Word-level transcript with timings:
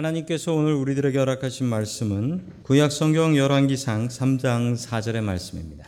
하나님께서 0.00 0.54
오늘 0.54 0.72
우리들에게 0.74 1.18
허락하신 1.18 1.66
말씀은 1.66 2.42
구약 2.62 2.90
성경 2.90 3.36
열왕기상 3.36 4.08
3장 4.08 4.74
4절의 4.76 5.20
말씀입니다. 5.22 5.86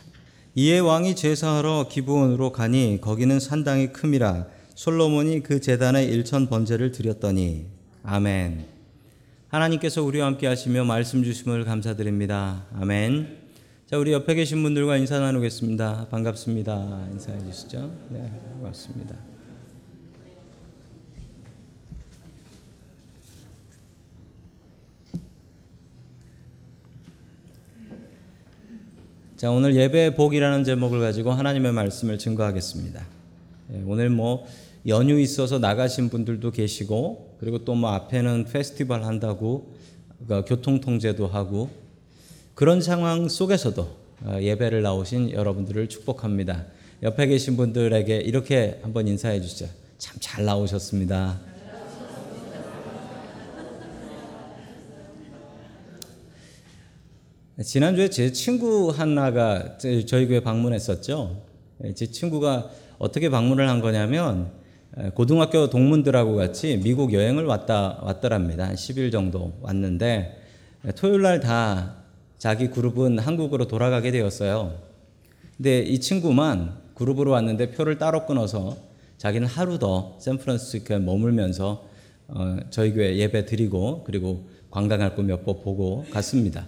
이에 0.55 0.79
왕이 0.79 1.15
제사하러 1.15 1.87
기브온으로 1.89 2.51
가니 2.51 2.99
거기는 3.01 3.39
산당이 3.39 3.91
큼이라 3.91 4.45
솔로몬이 4.75 5.41
그 5.41 5.59
제단에 5.59 6.03
일천 6.03 6.47
번제를 6.47 6.91
드렸더니 6.91 7.65
아멘. 8.03 8.65
하나님께서 9.47 10.03
우리와 10.03 10.27
함께 10.27 10.47
하시며 10.47 10.83
말씀 10.83 11.23
주심을 11.23 11.65
감사드립니다. 11.65 12.65
아멘. 12.75 13.37
자, 13.87 13.97
우리 13.97 14.11
옆에 14.11 14.35
계신 14.35 14.61
분들과 14.63 14.97
인사 14.97 15.19
나누겠습니다. 15.19 16.07
반갑습니다. 16.09 17.07
인사해 17.11 17.39
주시죠. 17.39 17.91
네, 18.09 18.31
반갑습니다. 18.53 19.32
자, 29.43 29.51
오늘 29.51 29.75
예배의 29.75 30.15
복이라는 30.15 30.63
제목을 30.63 31.01
가지고 31.01 31.31
하나님의 31.31 31.73
말씀을 31.73 32.17
증거하겠습니다. 32.17 33.05
예, 33.73 33.83
오늘 33.85 34.09
뭐 34.09 34.45
연휴 34.87 35.19
있어서 35.19 35.59
나가신 35.59 36.07
분들도 36.07 36.49
계시고 36.51 37.35
그리고 37.41 37.65
또 37.65 37.75
뭐 37.75 37.89
앞에는 37.89 38.45
페스티벌 38.45 39.03
한다고 39.03 39.73
그러니까 40.23 40.47
교통 40.47 40.79
통제도 40.79 41.27
하고 41.27 41.69
그런 42.55 42.79
상황 42.79 43.27
속에서도 43.27 43.85
어, 44.21 44.37
예배를 44.39 44.81
나오신 44.81 45.31
여러분들을 45.31 45.89
축복합니다. 45.89 46.65
옆에 47.01 47.27
계신 47.27 47.57
분들에게 47.57 48.15
이렇게 48.15 48.79
한번 48.81 49.09
인사해 49.09 49.41
주시죠. 49.41 49.67
참 49.97 50.15
잘 50.21 50.45
나오셨습니다. 50.45 51.52
지난주에 57.61 58.09
제 58.09 58.31
친구 58.31 58.89
하나가 58.89 59.77
저희 59.77 60.27
교회 60.27 60.39
방문했었죠. 60.39 61.43
예, 61.83 61.93
제 61.93 62.07
친구가 62.07 62.69
어떻게 62.97 63.29
방문을 63.29 63.69
한 63.69 63.79
거냐면 63.79 64.51
고등학교 65.13 65.69
동문들하고 65.69 66.35
같이 66.35 66.79
미국 66.83 67.13
여행을 67.13 67.45
왔다 67.45 67.99
왔더랍니다. 68.01 68.67
한 68.67 68.75
10일 68.75 69.11
정도 69.11 69.53
왔는데 69.61 70.35
토요일 70.95 71.21
날 71.21 71.39
다 71.41 72.03
자기 72.39 72.69
그룹은 72.69 73.19
한국으로 73.19 73.67
돌아가게 73.67 74.11
되었어요. 74.11 74.73
근데 75.55 75.79
이 75.79 75.99
친구만 75.99 76.73
그룹으로 76.95 77.31
왔는데 77.31 77.71
표를 77.71 77.99
따로 77.99 78.25
끊어서 78.25 78.75
자기는 79.17 79.47
하루 79.47 79.77
더 79.77 80.17
샌프란시스코에 80.19 80.99
머물면서 80.99 81.85
어, 82.29 82.57
저희 82.71 82.93
교회 82.93 83.15
예배 83.15 83.45
드리고 83.45 84.03
그리고 84.05 84.47
관광할 84.71 85.15
거몇번 85.15 85.61
보고 85.61 86.03
갔습니다. 86.11 86.65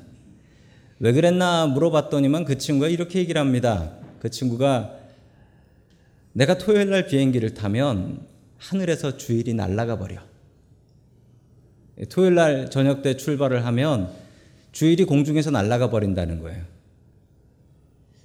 왜 0.99 1.11
그랬나 1.11 1.67
물어봤더니만 1.67 2.45
그 2.45 2.57
친구가 2.57 2.87
이렇게 2.89 3.19
얘기를 3.19 3.39
합니다. 3.39 3.91
그 4.19 4.29
친구가 4.29 4.97
내가 6.33 6.57
토요일 6.57 6.89
날 6.89 7.05
비행기를 7.05 7.53
타면 7.53 8.25
하늘에서 8.57 9.17
주일이 9.17 9.53
날아가 9.53 9.97
버려. 9.97 10.21
토요일 12.09 12.35
날 12.35 12.69
저녁 12.69 13.01
때 13.01 13.15
출발을 13.17 13.65
하면 13.65 14.11
주일이 14.71 15.05
공중에서 15.05 15.51
날아가 15.51 15.89
버린다는 15.89 16.41
거예요. 16.41 16.63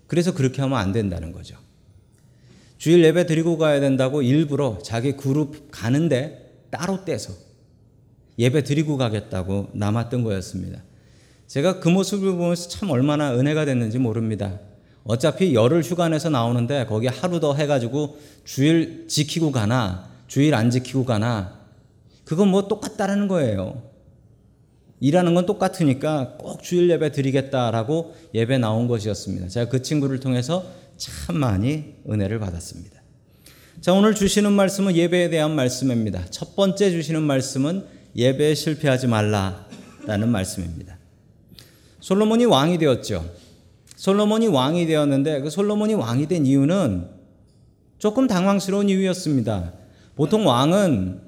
그래서 0.06 0.34
그렇게 0.34 0.60
하면 0.62 0.78
안 0.78 0.92
된다는 0.92 1.32
거죠. 1.32 1.56
주일 2.78 3.04
예배 3.04 3.26
드리고 3.26 3.58
가야 3.58 3.78
된다고 3.78 4.22
일부러 4.22 4.78
자기 4.82 5.12
그룹 5.12 5.70
가는데 5.70 6.66
따로 6.70 7.04
떼서 7.04 7.32
예배 8.38 8.64
드리고 8.64 8.96
가겠다고 8.96 9.70
남았던 9.74 10.24
거였습니다. 10.24 10.82
제가 11.50 11.80
그 11.80 11.88
모습을 11.88 12.36
보면서 12.36 12.68
참 12.68 12.90
얼마나 12.90 13.34
은혜가 13.34 13.64
됐는지 13.64 13.98
모릅니다. 13.98 14.60
어차피 15.02 15.52
열흘 15.52 15.82
휴가 15.82 16.08
내서 16.08 16.30
나오는데 16.30 16.86
거기 16.86 17.08
하루 17.08 17.40
더 17.40 17.54
해가지고 17.54 18.20
주일 18.44 19.08
지키고 19.08 19.50
가나 19.50 20.08
주일 20.28 20.54
안 20.54 20.70
지키고 20.70 21.04
가나 21.04 21.58
그건 22.24 22.48
뭐 22.48 22.68
똑같다라는 22.68 23.26
거예요. 23.26 23.82
일하는 25.00 25.34
건 25.34 25.44
똑같으니까 25.44 26.36
꼭 26.38 26.62
주일 26.62 26.88
예배 26.88 27.10
드리겠다라고 27.10 28.14
예배 28.32 28.58
나온 28.58 28.86
것이었습니다. 28.86 29.48
제가 29.48 29.68
그 29.68 29.82
친구를 29.82 30.20
통해서 30.20 30.64
참 30.98 31.36
많이 31.36 31.96
은혜를 32.08 32.38
받았습니다. 32.38 33.02
자, 33.80 33.92
오늘 33.92 34.14
주시는 34.14 34.52
말씀은 34.52 34.94
예배에 34.94 35.30
대한 35.30 35.56
말씀입니다. 35.56 36.26
첫 36.30 36.54
번째 36.54 36.92
주시는 36.92 37.22
말씀은 37.22 37.86
예배에 38.14 38.54
실패하지 38.54 39.08
말라라는 39.08 40.28
말씀입니다. 40.28 40.99
솔로몬이 42.10 42.44
왕이 42.44 42.78
되었죠. 42.78 43.24
솔로몬이 43.94 44.48
왕이 44.48 44.84
되었는데 44.86 45.42
그 45.42 45.50
솔로몬이 45.50 45.94
왕이 45.94 46.26
된 46.26 46.44
이유는 46.44 47.06
조금 47.98 48.26
당황스러운 48.26 48.88
이유였습니다. 48.88 49.72
보통 50.16 50.44
왕은 50.44 51.20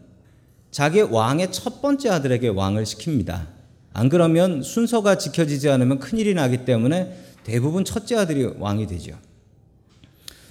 자기 0.73 1.03
왕의 1.03 1.53
첫 1.53 1.81
번째 1.83 2.11
아들에게 2.11 2.49
왕을 2.49 2.83
시킵니다. 2.83 3.47
안 3.93 4.09
그러면 4.09 4.65
순서가 4.65 5.19
지켜지지 5.19 5.71
않으면 5.71 6.01
큰일이 6.01 6.35
나기 6.35 6.65
때문에 6.65 7.17
대부분 7.45 7.85
첫째 7.85 8.17
아들이 8.17 8.53
왕이 8.59 8.89
되죠. 8.89 9.17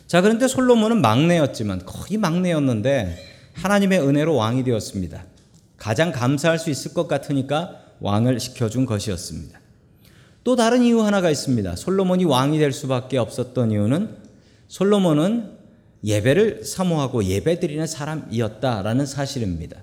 자, 0.08 0.22
그런데 0.22 0.48
솔로몬은 0.48 1.02
막내였지만 1.02 1.86
거의 1.86 2.18
막내였는데 2.18 3.18
하나님의 3.56 4.00
은혜로 4.00 4.34
왕이 4.36 4.64
되었습니다. 4.64 5.26
가장 5.76 6.14
감사할 6.14 6.58
수 6.58 6.70
있을 6.70 6.94
것 6.94 7.10
같으니까 7.10 7.82
왕을 8.00 8.40
시켜준 8.40 8.86
것이었습니다. 8.86 9.60
또 10.44 10.56
다른 10.56 10.84
이유 10.84 11.02
하나가 11.02 11.30
있습니다. 11.30 11.76
솔로몬이 11.76 12.26
왕이 12.26 12.58
될 12.58 12.72
수밖에 12.72 13.18
없었던 13.18 13.72
이유는 13.72 14.18
솔로몬은 14.68 15.52
예배를 16.04 16.66
사모하고 16.66 17.26
예배 17.26 17.60
드리는 17.60 17.86
사람이었다라는 17.86 19.06
사실입니다. 19.06 19.78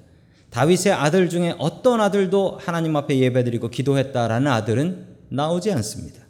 다윗의 0.51 0.93
아들 0.93 1.29
중에 1.29 1.55
어떤 1.59 2.01
아들도 2.01 2.59
하나님 2.61 2.97
앞에 2.97 3.19
예배드리고 3.19 3.69
기도했다라는 3.69 4.51
아들은 4.51 5.07
나오지 5.29 5.71
않습니다. 5.73 6.23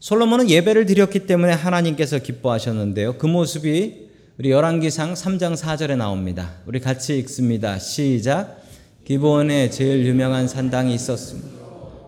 솔로몬은 0.00 0.50
예배를 0.50 0.84
드렸기 0.84 1.20
때문에 1.20 1.52
하나님께서 1.52 2.18
기뻐하셨는데요. 2.18 3.16
그 3.16 3.26
모습이 3.26 4.10
우리 4.36 4.50
열왕기상 4.50 5.14
3장 5.14 5.56
4절에 5.56 5.96
나옵니다. 5.96 6.56
우리 6.66 6.80
같이 6.80 7.16
읽습니다. 7.20 7.78
시작. 7.78 8.62
기본에 9.04 9.70
제일 9.70 10.04
유명한 10.04 10.48
산당이 10.48 10.94
있었습니다. 10.94 11.53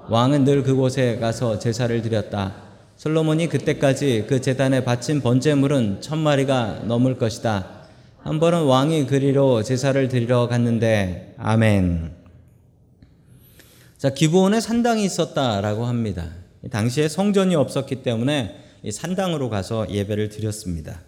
왕은 0.08 0.44
늘 0.44 0.62
그곳에 0.62 1.18
가서 1.18 1.58
제사를 1.58 2.00
드렸다. 2.00 2.54
솔로몬이 2.96 3.48
그때까지 3.48 4.26
그 4.28 4.40
제단에 4.40 4.84
바친 4.84 5.20
번제물은 5.20 6.00
천 6.00 6.18
마리가 6.18 6.84
넘을 6.84 7.18
것이다. 7.18 7.88
한 8.18 8.38
번은 8.38 8.64
왕이 8.64 9.06
그리로 9.06 9.64
제사를 9.64 10.08
드리러 10.08 10.46
갔는데 10.46 11.34
아멘. 11.38 12.12
자 13.98 14.10
기브온에 14.10 14.60
산당이 14.60 15.04
있었다라고 15.04 15.86
합니다. 15.86 16.30
당시에 16.70 17.08
성전이 17.08 17.56
없었기 17.56 18.02
때문에 18.04 18.56
산당으로 18.88 19.50
가서 19.50 19.88
예배를 19.90 20.28
드렸습니다. 20.28 21.00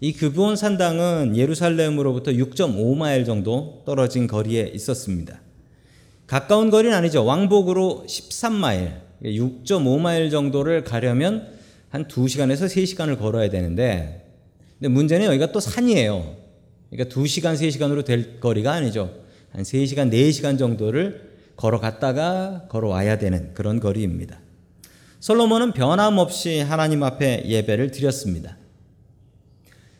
이 0.00 0.12
기브온 0.12 0.56
산당은 0.56 1.36
예루살렘으로부터 1.36 2.32
6.5마일 2.32 3.24
정도 3.26 3.82
떨어진 3.86 4.26
거리에 4.26 4.72
있었습니다. 4.74 5.40
가까운 6.26 6.70
거리는 6.70 6.96
아니죠. 6.96 7.24
왕복으로 7.24 8.04
13마일, 8.08 9.00
6.5마일 9.22 10.30
정도를 10.30 10.84
가려면 10.84 11.48
한 11.90 12.06
2시간에서 12.08 12.64
3시간을 12.66 13.18
걸어야 13.18 13.50
되는데 13.50 14.24
근데 14.78 14.88
문제는 14.88 15.26
여기가 15.26 15.52
또 15.52 15.60
산이에요. 15.60 16.36
그러니까 16.90 17.14
2시간, 17.14 17.54
3시간으로 17.54 18.04
될 18.04 18.40
거리가 18.40 18.72
아니죠. 18.72 19.14
한 19.52 19.62
3시간, 19.62 20.12
4시간 20.12 20.58
정도를 20.58 21.34
걸어갔다가 21.56 22.66
걸어와야 22.68 23.18
되는 23.18 23.54
그런 23.54 23.80
거리입니다. 23.80 24.40
솔로몬은 25.20 25.72
변함없이 25.72 26.60
하나님 26.60 27.02
앞에 27.02 27.44
예배를 27.46 27.90
드렸습니다. 27.92 28.58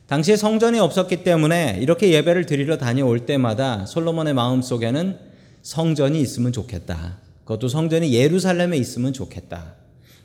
당시에 0.06 0.37
성전이 0.37 0.78
없었기 0.81 1.25
때문에 1.25 1.78
이렇게 1.81 2.10
예배를 2.10 2.44
드리러 2.44 2.76
다녀올 2.76 3.20
때마다 3.20 3.87
솔로몬의 3.87 4.34
마음 4.34 4.60
속에는 4.60 5.19
성전이 5.64 6.20
있으면 6.20 6.52
좋겠다. 6.52 7.19
그것도 7.40 7.69
성전이 7.69 8.14
예루살렘에 8.14 8.76
있으면 8.76 9.12
좋겠다. 9.12 9.75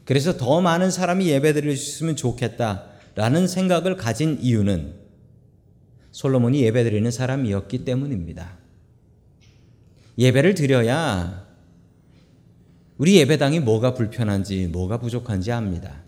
그래서 0.03 0.37
더 0.37 0.61
많은 0.61 0.91
사람이 0.91 1.27
예배 1.27 1.53
드릴 1.53 1.77
수 1.77 1.91
있으면 1.91 2.15
좋겠다라는 2.15 3.47
생각을 3.47 3.95
가진 3.95 4.37
이유는 4.41 4.95
솔로몬이 6.11 6.61
예배 6.63 6.83
드리는 6.83 7.09
사람이었기 7.09 7.85
때문입니다. 7.85 8.57
예배를 10.17 10.55
드려야 10.55 11.47
우리 12.97 13.15
예배당이 13.15 13.61
뭐가 13.61 13.93
불편한지, 13.93 14.67
뭐가 14.67 14.99
부족한지 14.99 15.53
압니다. 15.53 16.03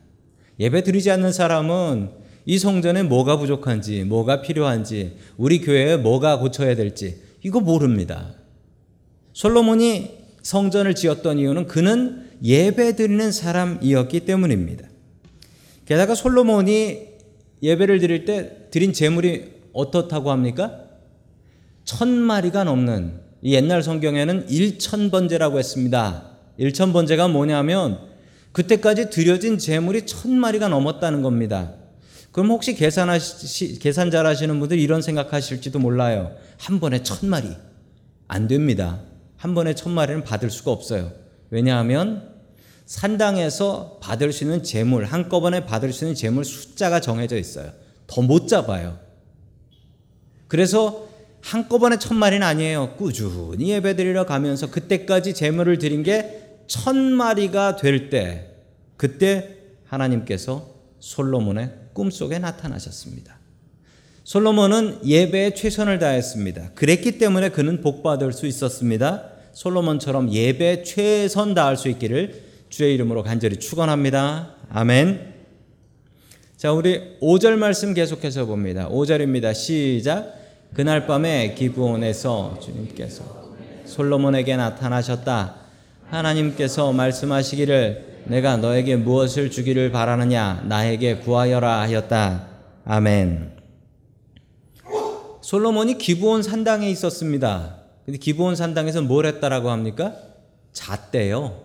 예배 0.60 0.84
드리지 0.84 1.10
않는 1.10 1.31
사람은 1.31 2.10
이 2.45 2.60
성전에 2.60 3.04
뭐가 3.04 3.38
부족한지, 3.38 4.04
뭐가 4.04 4.42
필요한지, 4.42 5.16
우리 5.38 5.62
교회에 5.62 5.95
뭐가 5.95 6.39
고쳐야 6.39 6.75
될지, 6.75 7.22
이거 7.44 7.62
모릅니다. 7.62 8.40
솔로몬이 9.41 10.19
성전을 10.43 10.93
지었던 10.93 11.39
이유는 11.39 11.65
그는 11.65 12.29
예배 12.43 12.95
드리는 12.95 13.31
사람이었기 13.31 14.19
때문입니다. 14.19 14.88
게다가 15.88 16.13
솔로몬이 16.13 17.07
예배를 17.63 17.99
드릴 17.99 18.25
때 18.25 18.67
드린 18.69 18.93
제물이 18.93 19.45
어떻다고 19.73 20.29
합니까? 20.29 20.83
천 21.85 22.09
마리가 22.09 22.65
넘는 22.65 23.19
옛날 23.43 23.81
성경에는 23.81 24.47
일천 24.47 25.09
번제라고 25.09 25.57
했습니다. 25.57 26.23
일천 26.57 26.93
번제가 26.93 27.27
뭐냐면 27.27 27.97
그때까지 28.51 29.09
드려진 29.09 29.57
제물이 29.57 30.05
천 30.05 30.35
마리가 30.35 30.67
넘었다는 30.67 31.23
겁니다. 31.23 31.73
그럼 32.31 32.51
혹시 32.51 32.75
계산하시, 32.75 33.79
계산 33.79 34.11
잘 34.11 34.27
하시는 34.27 34.59
분들 34.59 34.77
이런 34.77 35.01
생각하실지도 35.01 35.79
몰라요. 35.79 36.31
한 36.59 36.79
번에 36.79 37.01
천 37.01 37.27
마리. 37.27 37.47
안 38.27 38.47
됩니다. 38.47 39.01
한 39.41 39.55
번에 39.55 39.73
천 39.73 39.91
마리는 39.91 40.23
받을 40.23 40.51
수가 40.51 40.71
없어요. 40.71 41.11
왜냐하면 41.49 42.29
산당에서 42.85 43.97
받을 44.01 44.31
수 44.31 44.43
있는 44.43 44.61
재물, 44.61 45.05
한꺼번에 45.05 45.65
받을 45.65 45.91
수 45.93 46.03
있는 46.05 46.13
재물 46.15 46.45
숫자가 46.45 47.01
정해져 47.01 47.38
있어요. 47.38 47.71
더 48.05 48.21
못 48.21 48.47
잡아요. 48.47 48.99
그래서 50.47 51.07
한꺼번에 51.41 51.97
천 51.97 52.17
마리는 52.17 52.45
아니에요. 52.45 52.95
꾸준히 52.97 53.69
예배 53.71 53.95
드리러 53.95 54.25
가면서 54.27 54.69
그때까지 54.69 55.33
재물을 55.33 55.77
드린 55.77 56.03
게 56.03 56.38
천 56.67 56.95
마리가 57.11 57.75
될 57.75 58.09
때, 58.09 58.47
그때 58.95 59.57
하나님께서 59.88 60.73
솔로몬의 61.01 61.69
꿈속에 61.91 62.39
나타나셨습니다. 62.39 63.38
솔로몬은 64.23 65.05
예배에 65.05 65.53
최선을 65.53 65.99
다했습니다. 65.99 66.71
그랬기 66.75 67.17
때문에 67.17 67.49
그는 67.49 67.81
복받을 67.81 68.31
수 68.31 68.45
있었습니다. 68.47 69.31
솔로몬처럼 69.53 70.31
예배에 70.31 70.83
최선 70.83 71.53
다할 71.53 71.77
수 71.77 71.89
있기를 71.89 72.44
주의 72.69 72.94
이름으로 72.94 73.24
간절히 73.24 73.57
축원합니다. 73.57 74.56
아멘. 74.69 75.33
자, 76.57 76.71
우리 76.71 77.18
5절 77.21 77.56
말씀 77.57 77.94
계속해서 77.94 78.45
봅니다. 78.45 78.88
5절입니다. 78.89 79.53
시작. 79.53 80.36
그날 80.74 81.06
밤에 81.06 81.53
기브온에서 81.56 82.59
주님께서 82.62 83.24
솔로몬에게 83.86 84.56
나타나셨다. 84.56 85.56
하나님께서 86.07 86.94
말씀하시기를 86.94 88.24
내가 88.25 88.57
너에게 88.57 88.95
무엇을 88.95 89.50
주기를 89.51 89.92
바라느냐 89.92 90.63
나에게 90.68 91.18
구하여라 91.18 91.81
하였다. 91.81 92.48
아멘. 92.86 93.51
솔로몬이 95.42 95.98
기브온 95.98 96.44
산당에 96.44 96.89
있었습니다. 96.92 97.81
근데 98.12 98.19
기브온 98.19 98.58
산당에서 98.58 99.02
뭘 99.04 99.25
했다라고 99.25 99.69
합니까? 99.69 100.13
잤대요. 100.74 101.63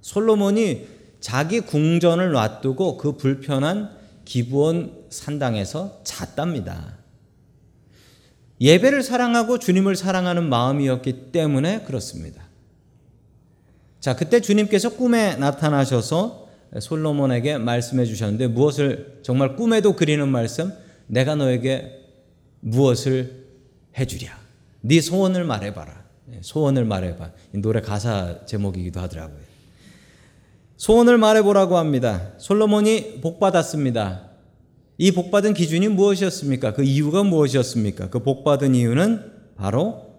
솔로몬이 0.00 0.86
자기 1.18 1.58
궁전을 1.58 2.30
놔두고 2.30 2.98
그 2.98 3.16
불편한 3.16 3.90
기브온 4.24 5.06
산당에서 5.10 6.00
잤답니다. 6.04 6.96
예배를 8.60 9.02
사랑하고 9.02 9.58
주님을 9.58 9.96
사랑하는 9.96 10.48
마음이었기 10.48 11.32
때문에 11.32 11.82
그렇습니다. 11.82 12.44
자, 13.98 14.14
그때 14.14 14.40
주님께서 14.40 14.90
꿈에 14.90 15.34
나타나셔서 15.34 16.50
솔로몬에게 16.80 17.58
말씀해 17.58 18.04
주셨는데 18.04 18.46
무엇을 18.46 19.22
정말 19.24 19.56
꿈에도 19.56 19.96
그리는 19.96 20.28
말씀? 20.28 20.72
내가 21.08 21.34
너에게 21.34 22.00
무엇을 22.60 23.44
해 23.98 24.06
주랴. 24.06 24.43
네 24.86 25.00
소원을 25.00 25.44
말해봐라. 25.44 26.04
네, 26.26 26.40
소원을 26.42 26.84
말해봐. 26.84 27.30
노래 27.52 27.80
가사 27.80 28.44
제목이기도 28.44 29.00
하더라고요. 29.00 29.38
소원을 30.76 31.16
말해보라고 31.16 31.78
합니다. 31.78 32.32
솔로몬이 32.36 33.22
복받았습니다. 33.22 34.28
이 34.98 35.10
복받은 35.12 35.54
기준이 35.54 35.88
무엇이었습니까? 35.88 36.74
그 36.74 36.84
이유가 36.84 37.22
무엇이었습니까? 37.22 38.10
그 38.10 38.22
복받은 38.22 38.74
이유는 38.74 39.32
바로 39.56 40.14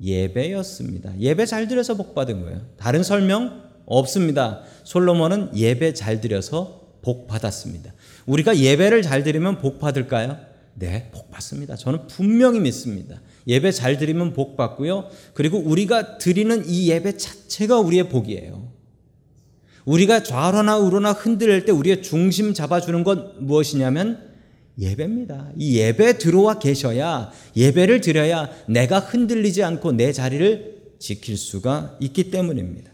예배였습니다. 0.00 1.18
예배 1.18 1.46
잘 1.46 1.66
드려서 1.66 1.94
복받은 1.94 2.42
거예요. 2.42 2.60
다른 2.76 3.02
설명 3.02 3.64
없습니다. 3.84 4.60
솔로몬은 4.84 5.56
예배 5.56 5.94
잘 5.94 6.20
드려서 6.20 6.82
복 7.02 7.26
받았습니다. 7.26 7.92
우리가 8.26 8.56
예배를 8.56 9.02
잘 9.02 9.24
드리면 9.24 9.58
복 9.58 9.80
받을까요? 9.80 10.38
네, 10.74 11.10
복 11.12 11.32
받습니다. 11.32 11.74
저는 11.74 12.06
분명히 12.06 12.60
믿습니다. 12.60 13.20
예배 13.46 13.72
잘 13.72 13.98
드리면 13.98 14.32
복 14.32 14.56
받고요. 14.56 15.08
그리고 15.34 15.58
우리가 15.58 16.18
드리는 16.18 16.64
이 16.66 16.90
예배 16.90 17.16
자체가 17.16 17.80
우리의 17.80 18.08
복이에요. 18.08 18.72
우리가 19.84 20.22
좌로나 20.22 20.78
우로나 20.78 21.12
흔들릴 21.12 21.66
때 21.66 21.72
우리의 21.72 22.02
중심 22.02 22.54
잡아주는 22.54 23.04
건 23.04 23.34
무엇이냐면 23.40 24.32
예배입니다. 24.78 25.50
이 25.56 25.78
예배 25.78 26.18
들어와 26.18 26.58
계셔야 26.58 27.30
예배를 27.56 28.00
드려야 28.00 28.50
내가 28.66 28.98
흔들리지 28.98 29.62
않고 29.62 29.92
내 29.92 30.12
자리를 30.12 30.74
지킬 30.98 31.36
수가 31.36 31.96
있기 32.00 32.30
때문입니다. 32.30 32.92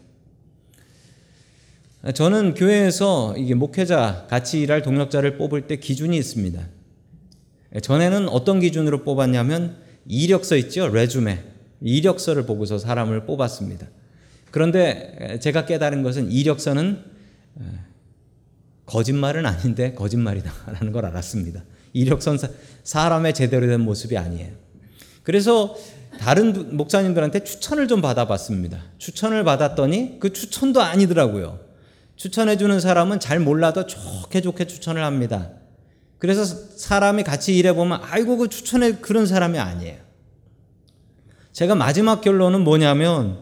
저는 2.13 2.55
교회에서 2.55 3.35
이게 3.37 3.53
목회자 3.53 4.25
같이 4.29 4.59
일할 4.59 4.81
동력자를 4.81 5.37
뽑을 5.37 5.67
때 5.67 5.77
기준이 5.77 6.17
있습니다. 6.17 6.67
전에는 7.81 8.27
어떤 8.29 8.59
기준으로 8.59 9.03
뽑았냐면 9.03 9.77
이력서 10.07 10.55
있죠, 10.57 10.87
레주메. 10.87 11.43
이력서를 11.81 12.45
보고서 12.45 12.77
사람을 12.77 13.25
뽑았습니다. 13.25 13.87
그런데 14.51 15.39
제가 15.41 15.65
깨달은 15.65 16.03
것은 16.03 16.31
이력서는 16.31 17.03
거짓말은 18.85 19.45
아닌데 19.45 19.93
거짓말이다라는 19.93 20.91
걸 20.91 21.05
알았습니다. 21.05 21.63
이력서는 21.93 22.39
사람의 22.83 23.33
제대로 23.33 23.67
된 23.67 23.81
모습이 23.81 24.17
아니에요. 24.17 24.51
그래서 25.23 25.75
다른 26.19 26.75
목사님들한테 26.75 27.43
추천을 27.43 27.87
좀 27.87 28.01
받아봤습니다. 28.01 28.83
추천을 28.97 29.43
받았더니 29.43 30.19
그 30.19 30.33
추천도 30.33 30.81
아니더라고요. 30.81 31.59
추천해주는 32.17 32.79
사람은 32.79 33.19
잘 33.19 33.39
몰라도 33.39 33.87
좋게 33.87 34.41
좋게 34.41 34.67
추천을 34.67 35.03
합니다. 35.03 35.51
그래서 36.21 36.45
사람이 36.45 37.23
같이 37.23 37.57
일해보면 37.57 37.99
아이고 38.03 38.37
그 38.37 38.47
추천해 38.47 38.97
그런 38.97 39.25
사람이 39.25 39.57
아니에요. 39.57 39.97
제가 41.51 41.73
마지막 41.73 42.21
결론은 42.21 42.61
뭐냐면 42.61 43.39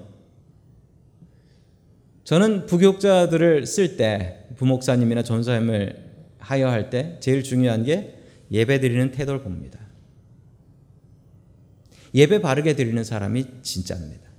저는 2.24 2.68
부교육자들을 2.68 3.66
쓸 3.66 3.98
때 3.98 4.48
부목사님이나 4.56 5.24
전사님을 5.24 6.30
하여할 6.40 6.90
때 6.90 7.18
제일 7.20 7.44
중요한 7.44 7.84
게 7.84 8.18
예배 8.50 8.80
드리는 8.80 9.12
태도를 9.12 9.42
봅니다. 9.42 9.78
예배 12.16 12.40
바르게 12.40 12.78
드리는 12.78 13.04
사람이 13.04 13.62
진짜입니다. 13.62 14.30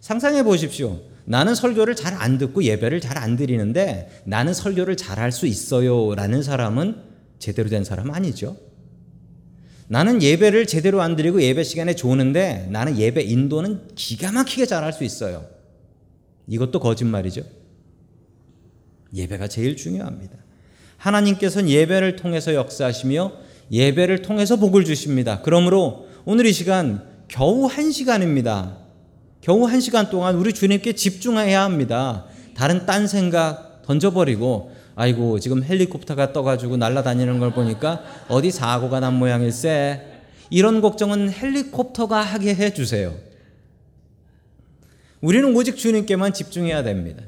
상상해 0.00 0.42
보십시오. 0.42 1.02
나는 1.28 1.54
설교를 1.54 1.94
잘 1.94 2.14
안 2.14 2.38
듣고 2.38 2.64
예배를 2.64 3.00
잘 3.02 3.18
안 3.18 3.36
드리는데 3.36 4.22
나는 4.24 4.54
설교를 4.54 4.96
잘 4.96 5.18
할 5.18 5.30
수 5.30 5.46
있어요. 5.46 6.14
라는 6.14 6.42
사람은 6.42 6.96
제대로 7.38 7.68
된 7.68 7.84
사람 7.84 8.10
아니죠. 8.10 8.56
나는 9.88 10.22
예배를 10.22 10.66
제대로 10.66 11.02
안 11.02 11.16
드리고 11.16 11.42
예배 11.42 11.64
시간에 11.64 11.94
좋는데 11.94 12.68
나는 12.70 12.96
예배 12.96 13.22
인도는 13.22 13.88
기가 13.94 14.32
막히게 14.32 14.66
잘 14.66 14.82
할 14.82 14.92
수 14.92 15.04
있어요. 15.04 15.46
이것도 16.46 16.80
거짓말이죠. 16.80 17.42
예배가 19.14 19.48
제일 19.48 19.76
중요합니다. 19.76 20.34
하나님께서는 20.96 21.68
예배를 21.68 22.16
통해서 22.16 22.54
역사하시며 22.54 23.32
예배를 23.70 24.22
통해서 24.22 24.56
복을 24.56 24.84
주십니다. 24.86 25.42
그러므로 25.42 26.08
오늘 26.24 26.46
이 26.46 26.52
시간 26.52 27.06
겨우 27.28 27.66
한 27.66 27.92
시간입니다. 27.92 28.87
겨우 29.40 29.64
한 29.64 29.80
시간 29.80 30.10
동안 30.10 30.36
우리 30.36 30.52
주님께 30.52 30.94
집중해야 30.94 31.62
합니다. 31.62 32.24
다른 32.54 32.86
딴 32.86 33.06
생각 33.06 33.82
던져버리고 33.82 34.72
아이고 34.96 35.38
지금 35.38 35.62
헬리콥터가 35.62 36.32
떠가지고 36.32 36.76
날아다니는 36.76 37.38
걸 37.38 37.52
보니까 37.52 38.02
어디 38.28 38.50
사고가 38.50 38.98
난 39.00 39.14
모양일세 39.14 40.02
이런 40.50 40.80
걱정은 40.80 41.32
헬리콥터가 41.32 42.20
하게 42.20 42.54
해주세요. 42.54 43.14
우리는 45.20 45.54
오직 45.54 45.76
주님께만 45.76 46.32
집중해야 46.32 46.82
됩니다. 46.82 47.22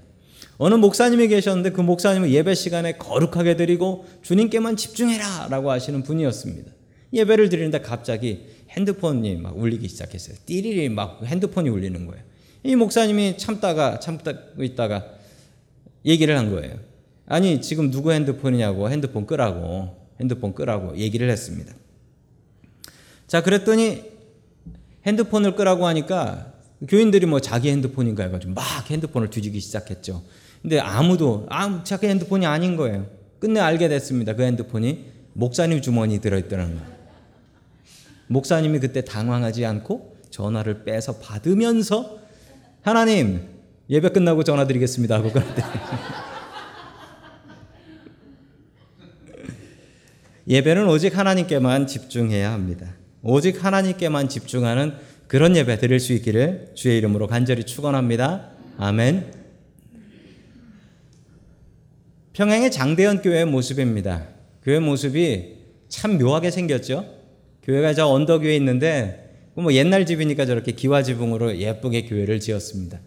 어느 0.59 0.75
목사님이 0.75 1.29
계셨는데 1.29 1.71
그 1.71 1.81
목사님은 1.81 2.31
예배 2.31 2.55
시간에 2.55 2.93
거룩하게 2.93 3.57
드리고 3.57 4.05
주님께만 4.23 4.76
집중해라 4.76 5.49
라고 5.49 5.71
하시는 5.71 6.02
분이었습니다. 6.02 6.73
예배를 7.12 7.49
드리는데 7.49 7.81
갑자기 7.81 8.47
핸드폰이 8.71 9.37
막 9.37 9.59
울리기 9.59 9.89
시작했어요. 9.89 10.37
띠리리 10.47 10.89
막 10.89 11.21
핸드폰이 11.25 11.69
울리는 11.69 12.07
거예요. 12.07 12.23
이 12.62 12.77
목사님이 12.77 13.39
참다가 13.39 13.99
참다 13.99 14.33
있다가 14.59 15.07
얘기를 16.05 16.37
한 16.37 16.50
거예요. 16.50 16.79
아니 17.27 17.61
지금 17.61 17.91
누구 17.91 18.12
핸드폰이냐고 18.12 18.91
핸드폰 18.91 19.27
끄라고 19.27 19.97
핸드폰 20.21 20.55
끄라고 20.55 20.97
얘기를 20.97 21.31
했습니다. 21.31 21.73
자 23.27 23.43
그랬더니 23.43 24.03
핸드폰을 25.07 25.55
끄라고 25.55 25.87
하니까 25.87 26.53
교인들이 26.89 27.27
뭐 27.27 27.41
자기 27.41 27.71
핸드폰인가 27.71 28.25
해가지고 28.25 28.55
막 28.55 28.91
핸드폰을 28.91 29.31
뒤지기 29.31 29.61
시작했죠. 29.61 30.23
근데 30.62 30.79
아무도 30.79 31.47
아 31.49 31.83
자기 31.85 32.07
핸드폰이 32.07 32.47
아닌 32.47 32.77
거예요. 32.77 33.07
끝내 33.39 33.61
알게 33.61 33.89
됐습니다. 33.89 34.35
그 34.35 34.43
핸드폰이 34.43 35.07
목사님 35.33 35.81
주머니 35.81 36.21
들어있더라는 36.21 36.77
거예요. 36.79 37.00
목사님이 38.31 38.79
그때 38.79 39.05
당황하지 39.05 39.67
않고 39.67 40.17
전화를 40.31 40.85
빼서 40.85 41.17
받으면서 41.19 42.21
하나님 42.81 43.49
예배 43.91 44.11
끝나고 44.11 44.45
전화 44.45 44.69
드리겠습니다 44.69 45.17
하고 45.17 45.33
그랬대. 45.33 45.63
예배는 50.47 50.87
오직 50.87 51.19
하나님께만 51.19 51.89
집중해야 51.89 52.53
합니다. 52.53 52.95
오직 53.23 53.65
하나님께만 53.65 54.29
집중하는 54.29 54.95
그런 55.27 55.57
예배 55.57 55.79
드릴 55.79 55.99
수 55.99 56.13
있기를 56.13 56.71
주의 56.75 56.99
이름으로 56.99 57.27
간절히 57.27 57.65
축원합니다. 57.65 58.53
아멘. 58.79 59.35
평양의 62.35 62.71
장대현 62.71 63.23
교회의 63.23 63.45
모습입니다. 63.47 64.29
교회 64.63 64.79
모습이 64.79 65.57
참 65.89 66.17
묘하게 66.17 66.53
생겼죠. 66.53 67.20
교회가 67.62 67.95
저 67.95 68.07
언덕 68.07 68.43
위에 68.43 68.57
있는데 68.57 69.50
뭐 69.55 69.73
옛날 69.75 70.07
집이니까 70.07 70.47
저렇게 70.47 70.73
기와 70.73 71.02
지붕으로 71.02 71.59
예쁘게 71.59 72.07
교회를 72.07 72.40
지었습니다. 72.40 73.00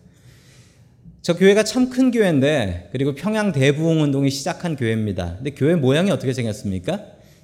저 1.21 1.35
교회가 1.35 1.63
참 1.63 1.89
큰 1.89 2.11
교회인데 2.11 2.89
그리고 2.91 3.15
평양 3.15 3.51
대부흥 3.53 4.01
운동이 4.01 4.29
시작한 4.29 4.75
교회입니다. 4.75 5.37
근데 5.37 5.51
교회 5.51 5.75
모양이 5.75 6.11
어떻게 6.11 6.33
생겼습니까? 6.33 7.01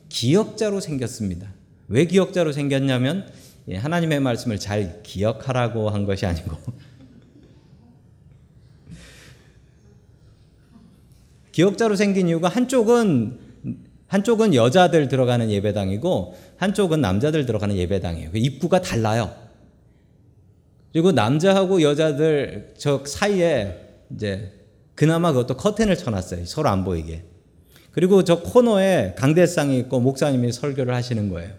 기역자로 0.10 0.82
생겼습니다. 0.82 1.54
왜 1.88 2.06
기역자로 2.06 2.52
생겼냐면 2.52 3.28
예, 3.70 3.76
하나님의 3.78 4.20
말씀을 4.20 4.60
잘 4.60 5.02
기억하라고 5.04 5.90
한 5.90 6.06
것이 6.06 6.26
아니고 6.26 6.58
기역자로 11.54 11.96
생긴 11.96 12.28
이유가 12.28 12.48
한쪽은 12.50 13.40
한쪽은 14.08 14.56
여자들 14.56 15.08
들어가는 15.08 15.52
예배당이고 15.52 16.36
한쪽은 16.60 17.00
남자들 17.00 17.46
들어가는 17.46 17.76
예배당이에요. 17.76 18.32
그 18.32 18.38
입구가 18.38 18.82
달라요. 18.82 19.34
그리고 20.92 21.14
남자하고 21.14 21.82
여자들 21.82 22.74
저 22.78 23.04
사이에 23.06 23.80
이제 24.14 24.52
그나마 24.94 25.32
그것도 25.32 25.56
커튼을 25.56 25.96
쳐놨어요. 25.96 26.46
서로 26.46 26.68
안 26.68 26.84
보이게. 26.84 27.24
그리고 27.92 28.26
저 28.26 28.42
코너에 28.42 29.16
강대상이 29.18 29.80
있고 29.80 30.02
목사님이 30.02 30.52
설교를 30.52 30.94
하시는 30.94 31.30
거예요. 31.30 31.52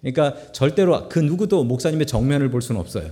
그러니까 0.00 0.50
절대로 0.52 1.10
그 1.10 1.18
누구도 1.18 1.64
목사님의 1.64 2.06
정면을 2.06 2.50
볼 2.50 2.62
수는 2.62 2.80
없어요. 2.80 3.10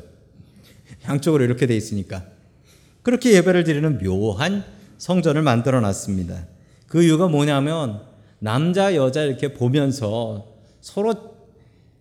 양쪽으로 1.07 1.45
이렇게 1.45 1.67
돼 1.67 1.77
있으니까. 1.77 2.25
그렇게 3.03 3.35
예배를 3.35 3.65
드리는 3.65 3.99
묘한 3.99 4.65
성전을 4.97 5.43
만들어 5.43 5.81
놨습니다. 5.81 6.47
그 6.87 7.03
이유가 7.03 7.29
뭐냐면 7.29 8.00
남자 8.39 8.97
여자 8.97 9.23
이렇게 9.23 9.53
보면서 9.53 10.50
서로 10.81 11.41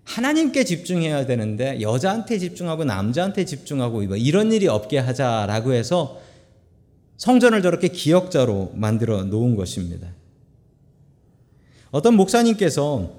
하나님께 0.04 0.64
집중해야 0.64 1.26
되는데 1.26 1.82
여자한테 1.82 2.40
집중하고 2.40 2.84
남자한테 2.84 3.46
집중하고 3.46 4.04
이런 4.16 4.52
일이 4.52 4.68
없게 4.68 4.98
하자라고 4.98 5.74
해서 5.74 6.20
성전을 7.18 7.62
저렇게 7.62 7.90
기역자로 7.90 8.72
만들어 8.76 9.24
놓은 9.24 9.56
것입니다. 9.56 10.08
어떤 11.92 12.16
목사님께서 12.16 13.12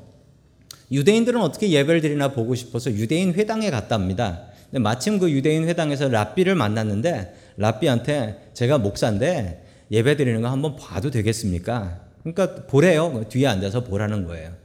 유대인들은 0.90 1.40
어떻게 1.40 1.70
예배를 1.70 2.00
드리나 2.00 2.32
보고 2.32 2.54
싶어서 2.54 2.90
유대인 2.90 3.34
회당에 3.34 3.70
갔답니다. 3.70 4.46
마침 4.72 5.18
그 5.18 5.30
유대인 5.30 5.68
회당에서 5.68 6.08
랍비를 6.08 6.54
만났는데 6.54 7.34
랍비한테 7.56 8.50
제가 8.54 8.78
목사인데 8.78 9.66
예배 9.90 10.16
드리는 10.16 10.40
거 10.40 10.48
한번 10.48 10.76
봐도 10.76 11.10
되겠습니까? 11.10 12.00
그러니까 12.22 12.66
보래요. 12.66 13.24
뒤에 13.28 13.46
앉아서 13.46 13.84
보라는 13.84 14.26
거예요. 14.26 14.59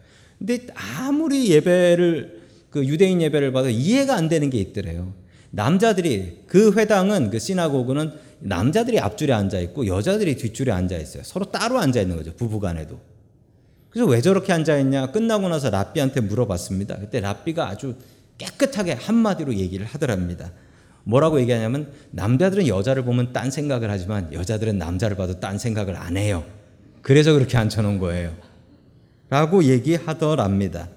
근데 0.45 0.67
아무리 0.75 1.49
예배를 1.49 2.41
그 2.69 2.85
유대인 2.85 3.19
예배를 3.19 3.51
봐도 3.51 3.69
이해가 3.69 4.15
안 4.15 4.29
되는 4.29 4.51
게 4.51 4.59
있더래요. 4.59 5.13
남자들이 5.49 6.43
그 6.45 6.73
회당은 6.73 7.31
그 7.31 7.39
시나고그는 7.39 8.11
남자들이 8.39 8.99
앞줄에 8.99 9.33
앉아 9.33 9.59
있고 9.61 9.87
여자들이 9.87 10.35
뒷줄에 10.35 10.71
앉아 10.71 10.97
있어요. 10.97 11.23
서로 11.23 11.45
따로 11.45 11.79
앉아 11.79 11.99
있는 11.99 12.17
거죠. 12.17 12.33
부부간에도. 12.35 12.99
그래서 13.89 14.07
왜 14.07 14.21
저렇게 14.21 14.53
앉아 14.53 14.77
있냐? 14.79 15.11
끝나고 15.11 15.49
나서 15.49 15.71
랍비한테 15.71 16.21
물어봤습니다. 16.21 16.99
그때 16.99 17.21
랍비가 17.21 17.67
아주 17.67 17.95
깨끗하게 18.37 18.93
한마디로 18.93 19.55
얘기를 19.55 19.85
하더랍니다. 19.85 20.51
뭐라고 21.05 21.39
얘기하냐면 21.39 21.91
남자들은 22.11 22.67
여자를 22.67 23.03
보면 23.03 23.31
딴 23.33 23.49
생각을 23.49 23.89
하지만 23.89 24.31
여자들은 24.33 24.77
남자를 24.77 25.15
봐도 25.15 25.39
딴 25.39 25.57
생각을 25.57 25.95
안 25.95 26.17
해요. 26.17 26.43
그래서 27.01 27.33
그렇게 27.33 27.57
앉혀놓은 27.57 27.99
거예요. 27.99 28.35
라고 29.35 29.65
얘기하더랍니다. 29.65 30.87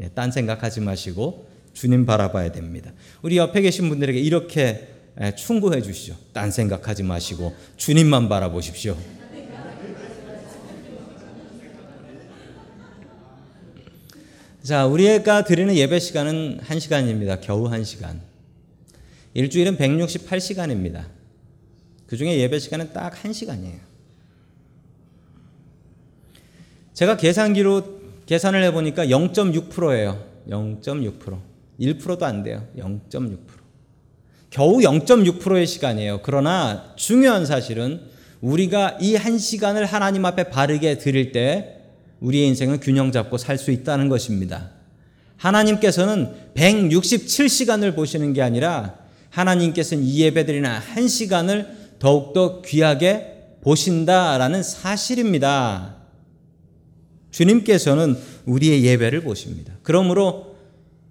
예, 0.00 0.08
딴 0.08 0.32
생각하지 0.32 0.80
마시고 0.80 1.46
주님 1.74 2.06
바라봐야 2.06 2.50
됩니다. 2.50 2.94
우리 3.20 3.36
옆에 3.36 3.60
계신 3.60 3.90
분들에게 3.90 4.18
이렇게 4.18 4.88
예, 5.20 5.34
충고해 5.34 5.82
주시죠. 5.82 6.16
딴 6.32 6.50
생각하지 6.50 7.02
마시고 7.02 7.54
주님만 7.76 8.30
바라보십시오. 8.30 8.96
자, 14.62 14.86
우리가 14.86 15.44
드리는 15.44 15.76
예배 15.76 15.98
시간은 15.98 16.60
1시간입니다. 16.66 17.38
겨우 17.42 17.68
1시간. 17.68 18.20
일주일은 19.34 19.76
168시간입니다. 19.76 21.04
그 22.06 22.16
중에 22.16 22.38
예배 22.38 22.60
시간은 22.60 22.94
딱 22.94 23.12
1시간이에요. 23.12 23.93
제가 26.94 27.16
계산기로 27.16 28.00
계산을 28.26 28.62
해보니까 28.64 29.06
0.6%예요. 29.06 30.24
0.6%. 30.48 31.38
1%도 31.80 32.24
안 32.24 32.42
돼요. 32.42 32.66
0.6%. 32.78 33.38
겨우 34.50 34.78
0.6%의 34.78 35.66
시간이에요. 35.66 36.20
그러나 36.22 36.92
중요한 36.96 37.44
사실은 37.44 38.00
우리가 38.40 38.98
이 39.00 39.16
한 39.16 39.38
시간을 39.38 39.86
하나님 39.86 40.24
앞에 40.24 40.44
바르게 40.50 40.98
드릴 40.98 41.32
때 41.32 41.80
우리의 42.20 42.46
인생은 42.48 42.78
균형 42.80 43.10
잡고 43.10 43.38
살 43.38 43.58
수 43.58 43.72
있다는 43.72 44.08
것입니다. 44.08 44.70
하나님께서는 45.38 46.32
167시간을 46.54 47.96
보시는 47.96 48.32
게 48.32 48.42
아니라 48.42 48.94
하나님께서는 49.30 50.04
이 50.04 50.20
예배드리는 50.20 50.70
한 50.70 51.08
시간을 51.08 51.66
더욱더 51.98 52.62
귀하게 52.62 53.56
보신다라는 53.62 54.62
사실입니다. 54.62 55.96
주님께서는 57.34 58.16
우리의 58.46 58.84
예배를 58.84 59.22
보십니다. 59.22 59.74
그러므로 59.82 60.54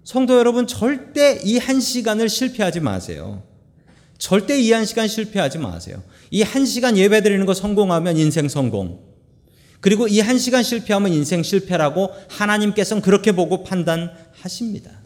성도 0.04 0.38
여러분 0.38 0.66
절대 0.66 1.38
이 1.44 1.58
한 1.58 1.80
시간을 1.80 2.30
실패하지 2.30 2.80
마세요. 2.80 3.42
절대 4.16 4.58
이 4.58 4.72
한 4.72 4.86
시간 4.86 5.06
실패하지 5.06 5.58
마세요. 5.58 6.02
이 6.30 6.42
한 6.42 6.64
시간 6.64 6.96
예배 6.96 7.20
드리는 7.22 7.44
거 7.44 7.52
성공하면 7.52 8.16
인생 8.16 8.48
성공. 8.48 9.00
그리고 9.80 10.08
이 10.08 10.20
한 10.20 10.38
시간 10.38 10.62
실패하면 10.62 11.12
인생 11.12 11.42
실패라고 11.42 12.08
하나님께서는 12.30 13.02
그렇게 13.02 13.32
보고 13.32 13.62
판단하십니다. 13.62 15.02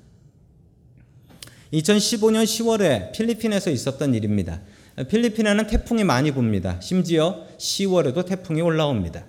2015년 1.73 2.45
10월에 2.45 3.11
필리핀에서 3.11 3.71
있었던 3.71 4.15
일입니다. 4.15 4.61
필리핀에는 5.09 5.67
태풍이 5.67 6.05
많이 6.05 6.31
붑니다. 6.31 6.81
심지어 6.81 7.45
10월에도 7.59 8.25
태풍이 8.25 8.61
올라옵니다. 8.63 9.27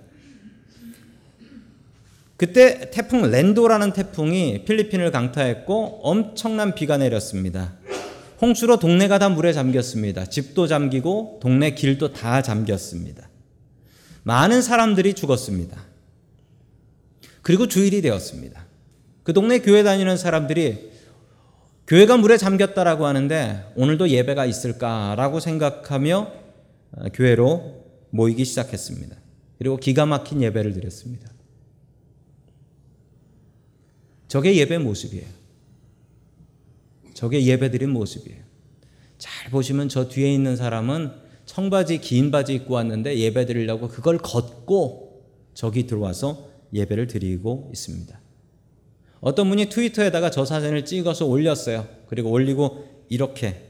그때 2.40 2.90
태풍 2.90 3.30
랜도라는 3.30 3.92
태풍이 3.92 4.64
필리핀을 4.64 5.10
강타했고 5.10 6.00
엄청난 6.02 6.74
비가 6.74 6.96
내렸습니다. 6.96 7.74
홍수로 8.40 8.78
동네가 8.78 9.18
다 9.18 9.28
물에 9.28 9.52
잠겼습니다. 9.52 10.24
집도 10.24 10.66
잠기고 10.66 11.40
동네 11.42 11.74
길도 11.74 12.14
다 12.14 12.40
잠겼습니다. 12.40 13.28
많은 14.22 14.62
사람들이 14.62 15.12
죽었습니다. 15.12 15.84
그리고 17.42 17.68
주일이 17.68 18.00
되었습니다. 18.00 18.64
그 19.22 19.34
동네 19.34 19.58
교회 19.58 19.82
다니는 19.82 20.16
사람들이 20.16 20.92
교회가 21.88 22.16
물에 22.16 22.38
잠겼다라고 22.38 23.04
하는데 23.04 23.70
오늘도 23.76 24.08
예배가 24.08 24.46
있을까라고 24.46 25.40
생각하며 25.40 26.32
교회로 27.12 27.84
모이기 28.08 28.46
시작했습니다. 28.46 29.14
그리고 29.58 29.76
기가 29.76 30.06
막힌 30.06 30.40
예배를 30.40 30.72
드렸습니다. 30.72 31.28
저게 34.30 34.54
예배 34.54 34.78
모습이에요. 34.78 35.26
저게 37.14 37.44
예배드린 37.44 37.90
모습이에요. 37.90 38.40
잘 39.18 39.50
보시면 39.50 39.88
저 39.88 40.08
뒤에 40.08 40.32
있는 40.32 40.54
사람은 40.54 41.10
청바지 41.46 41.98
긴 41.98 42.30
바지 42.30 42.54
입고 42.54 42.74
왔는데 42.74 43.18
예배 43.18 43.46
드리려고 43.46 43.88
그걸 43.88 44.18
걷고 44.18 45.24
저기 45.52 45.88
들어와서 45.88 46.48
예배를 46.72 47.08
드리고 47.08 47.70
있습니다. 47.72 48.20
어떤 49.18 49.48
분이 49.48 49.68
트위터에다가 49.68 50.30
저 50.30 50.44
사진을 50.44 50.84
찍어서 50.84 51.26
올렸어요. 51.26 51.88
그리고 52.06 52.30
올리고 52.30 53.06
이렇게 53.08 53.64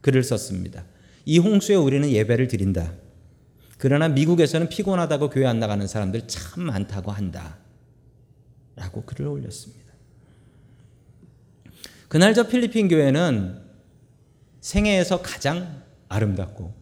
글을 0.00 0.24
썼습니다. 0.24 0.86
이 1.26 1.36
홍수에 1.36 1.76
우리는 1.76 2.08
예배를 2.08 2.48
드린다. 2.48 2.94
그러나 3.76 4.08
미국에서는 4.08 4.70
피곤하다고 4.70 5.28
교회 5.28 5.44
안 5.44 5.60
나가는 5.60 5.86
사람들 5.86 6.28
참 6.28 6.62
많다고 6.62 7.10
한다. 7.12 7.61
라고 8.76 9.02
글을 9.02 9.26
올렸습니다. 9.26 9.92
그날 12.08 12.34
저 12.34 12.46
필리핀 12.46 12.88
교회는 12.88 13.62
생애에서 14.60 15.22
가장 15.22 15.82
아름답고 16.08 16.74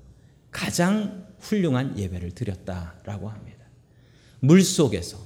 가장 0.51 1.29
훌륭한 1.39 1.99
예배를 1.99 2.33
드렸다라고 2.33 3.29
합니다. 3.29 3.65
물 4.41 4.63
속에서 4.63 5.19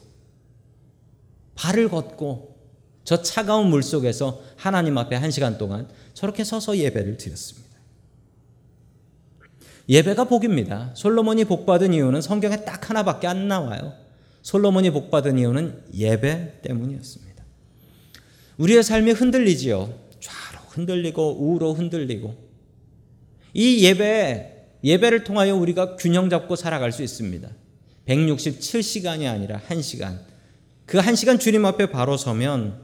발을 1.54 1.88
걷고 1.88 2.54
저 3.04 3.23
차가운 3.23 3.68
물 3.68 3.83
속에서 3.83 4.42
하나님 4.56 4.99
앞에 4.99 5.16
한 5.16 5.30
시간 5.30 5.59
동안 5.59 5.88
저렇게 6.14 6.44
서서 6.44 6.76
예배를 6.76 7.16
드렸습니다. 7.16 7.64
예배가 9.88 10.25
복입니다. 10.25 10.92
솔로몬이 10.94 11.44
복받은 11.44 11.92
이유는 11.92 12.23
성경에 12.23 12.64
딱 12.64 12.88
하나밖에 12.88 13.26
안 13.26 13.49
나와요. 13.49 14.03
솔로몬이 14.44 14.90
복받은 14.90 15.38
이유는 15.38 15.84
예배 15.94 16.60
때문이었습니다. 16.62 17.44
우리의 18.58 18.82
삶이 18.82 19.12
흔들리지요. 19.12 19.92
좌로 20.20 20.60
흔들리고 20.68 21.50
우로 21.50 21.72
흔들리고 21.72 22.36
이 23.54 23.84
예배 23.84 24.52
예배를 24.84 25.24
통하여 25.24 25.56
우리가 25.56 25.96
균형 25.96 26.28
잡고 26.28 26.56
살아갈 26.56 26.92
수 26.92 27.02
있습니다. 27.02 27.48
167시간이 28.06 29.26
아니라 29.26 29.60
1시간. 29.66 30.18
그 30.84 30.98
1시간 30.98 31.40
주님 31.40 31.64
앞에 31.64 31.90
바로 31.90 32.18
서면 32.18 32.82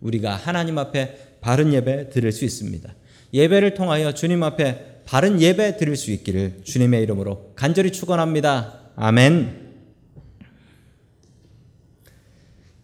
우리가 0.00 0.36
하나님 0.36 0.76
앞에 0.76 1.38
바른 1.40 1.72
예배 1.72 2.10
드릴 2.10 2.32
수 2.32 2.44
있습니다. 2.44 2.94
예배를 3.32 3.72
통하여 3.72 4.12
주님 4.12 4.42
앞에 4.42 5.04
바른 5.06 5.40
예배 5.40 5.78
드릴 5.78 5.96
수 5.96 6.10
있기를 6.10 6.60
주님의 6.64 7.02
이름으로 7.04 7.54
간절히 7.56 7.92
축원합니다. 7.92 8.90
아멘. 8.94 9.67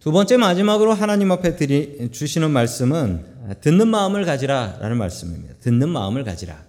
두 0.04 0.12
번째 0.12 0.36
마지막으로 0.36 0.92
하나님 0.92 1.32
앞에 1.32 1.56
드리, 1.56 2.10
주시는 2.12 2.50
말씀은 2.50 3.24
듣는 3.62 3.88
마음을 3.88 4.26
가지라라는 4.26 4.98
말씀입니다. 4.98 5.54
듣는 5.60 5.88
마음을 5.88 6.24
가지라. 6.24 6.62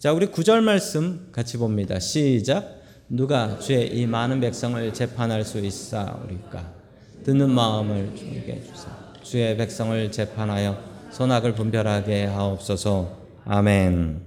자, 0.00 0.12
우리 0.12 0.26
구절 0.26 0.62
말씀 0.62 1.28
같이 1.30 1.58
봅니다. 1.58 2.00
시작. 2.00 2.82
누가 3.08 3.60
주의 3.60 3.96
이 3.96 4.04
많은 4.08 4.40
백성을 4.40 4.92
재판할 4.92 5.44
수 5.44 5.60
있사오리까? 5.60 6.72
듣는 7.22 7.50
마음을 7.50 8.10
주게 8.16 8.60
주사. 8.66 8.88
주의 9.22 9.56
백성을 9.56 10.10
재판하여 10.10 10.76
선악을 11.12 11.54
분별하게 11.54 12.24
하옵소서. 12.24 13.16
아멘. 13.44 14.22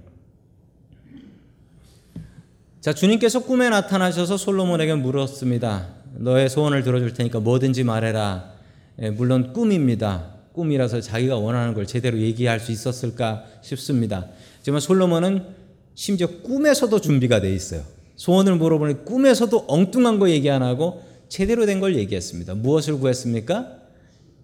자, 2.80 2.94
주님께서 2.94 3.40
꿈에 3.40 3.68
나타나셔서 3.68 4.38
솔로몬에게 4.38 4.94
물었습니다. 4.94 5.99
너의 6.16 6.48
소원을 6.48 6.82
들어줄 6.82 7.14
테니까 7.14 7.40
뭐든지 7.40 7.84
말해라. 7.84 8.52
예, 9.02 9.10
물론 9.10 9.52
꿈입니다. 9.52 10.34
꿈이라서 10.52 11.00
자기가 11.00 11.36
원하는 11.38 11.74
걸 11.74 11.86
제대로 11.86 12.18
얘기할 12.18 12.60
수 12.60 12.72
있었을까 12.72 13.44
싶습니다. 13.62 14.26
하지만 14.58 14.80
솔로몬은 14.80 15.44
심지어 15.94 16.26
꿈에서도 16.42 17.00
준비가 17.00 17.40
돼 17.40 17.52
있어요. 17.54 17.82
소원을 18.16 18.56
물어보니 18.56 19.04
꿈에서도 19.04 19.64
엉뚱한 19.68 20.18
거 20.18 20.28
얘기 20.30 20.50
안 20.50 20.62
하고 20.62 21.02
제대로 21.28 21.64
된 21.64 21.80
걸 21.80 21.96
얘기했습니다. 21.96 22.54
무엇을 22.54 22.98
구했습니까? 22.98 23.78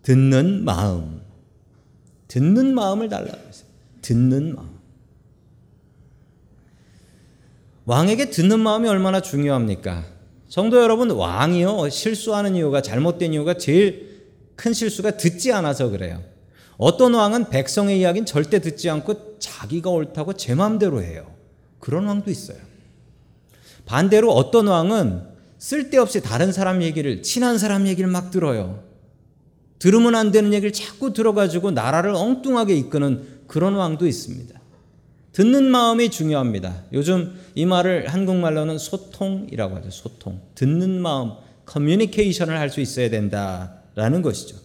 듣는 0.02 0.64
마음. 0.64 1.20
듣는 2.28 2.74
마음을 2.74 3.08
달라고 3.08 3.36
했어요. 3.48 3.66
듣는 4.02 4.54
마음. 4.54 4.76
왕에게 7.84 8.30
듣는 8.30 8.60
마음이 8.60 8.88
얼마나 8.88 9.20
중요합니까? 9.20 10.04
성도 10.48 10.80
여러분, 10.80 11.10
왕이요, 11.10 11.88
실수하는 11.88 12.54
이유가, 12.54 12.80
잘못된 12.80 13.32
이유가 13.34 13.54
제일 13.54 14.24
큰 14.54 14.72
실수가 14.72 15.16
듣지 15.16 15.52
않아서 15.52 15.90
그래요. 15.90 16.22
어떤 16.78 17.14
왕은 17.14 17.50
백성의 17.50 17.98
이야기는 18.00 18.26
절대 18.26 18.60
듣지 18.60 18.88
않고 18.90 19.38
자기가 19.38 19.90
옳다고 19.90 20.34
제 20.34 20.54
마음대로 20.54 21.02
해요. 21.02 21.26
그런 21.80 22.06
왕도 22.06 22.30
있어요. 22.30 22.58
반대로 23.86 24.32
어떤 24.32 24.66
왕은 24.68 25.22
쓸데없이 25.58 26.20
다른 26.20 26.52
사람 26.52 26.82
얘기를, 26.82 27.22
친한 27.22 27.58
사람 27.58 27.86
얘기를 27.86 28.08
막 28.08 28.30
들어요. 28.30 28.84
들으면 29.78 30.14
안 30.14 30.30
되는 30.30 30.52
얘기를 30.52 30.72
자꾸 30.72 31.12
들어가지고 31.12 31.70
나라를 31.72 32.14
엉뚱하게 32.14 32.76
이끄는 32.76 33.42
그런 33.46 33.74
왕도 33.74 34.06
있습니다. 34.06 34.55
듣는 35.36 35.70
마음이 35.70 36.08
중요합니다. 36.08 36.84
요즘 36.94 37.34
이 37.54 37.66
말을 37.66 38.08
한국말로는 38.08 38.78
소통이라고 38.78 39.76
하죠. 39.76 39.90
소통. 39.90 40.40
듣는 40.54 40.98
마음, 41.02 41.32
커뮤니케이션을 41.66 42.58
할 42.58 42.70
수 42.70 42.80
있어야 42.80 43.10
된다라는 43.10 44.22
것이죠. 44.22 44.56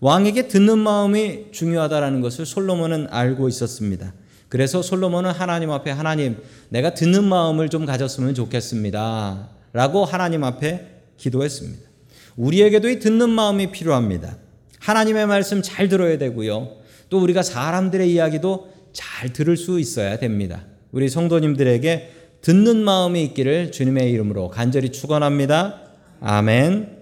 왕에게 0.00 0.48
듣는 0.48 0.78
마음이 0.80 1.46
중요하다라는 1.50 2.20
것을 2.20 2.44
솔로몬은 2.44 3.06
알고 3.08 3.48
있었습니다. 3.48 4.12
그래서 4.50 4.82
솔로몬은 4.82 5.30
하나님 5.30 5.70
앞에 5.70 5.92
하나님, 5.92 6.36
내가 6.68 6.92
듣는 6.92 7.24
마음을 7.24 7.70
좀 7.70 7.86
가졌으면 7.86 8.34
좋겠습니다. 8.34 9.48
라고 9.72 10.04
하나님 10.04 10.44
앞에 10.44 10.88
기도했습니다. 11.16 11.88
우리에게도 12.36 12.90
이 12.90 12.98
듣는 12.98 13.30
마음이 13.30 13.70
필요합니다. 13.70 14.36
하나님의 14.78 15.26
말씀 15.26 15.62
잘 15.62 15.88
들어야 15.88 16.18
되고요. 16.18 16.84
또 17.08 17.18
우리가 17.18 17.42
사람들의 17.42 18.12
이야기도 18.12 18.75
잘 18.96 19.30
들을 19.30 19.58
수 19.58 19.78
있어야 19.78 20.18
됩니다. 20.18 20.64
우리 20.90 21.10
성도님들에게 21.10 22.12
듣는 22.40 22.78
마음이 22.78 23.22
있기를 23.24 23.70
주님의 23.70 24.10
이름으로 24.10 24.48
간절히 24.48 24.90
축원합니다. 24.90 25.82
아멘. 26.20 26.96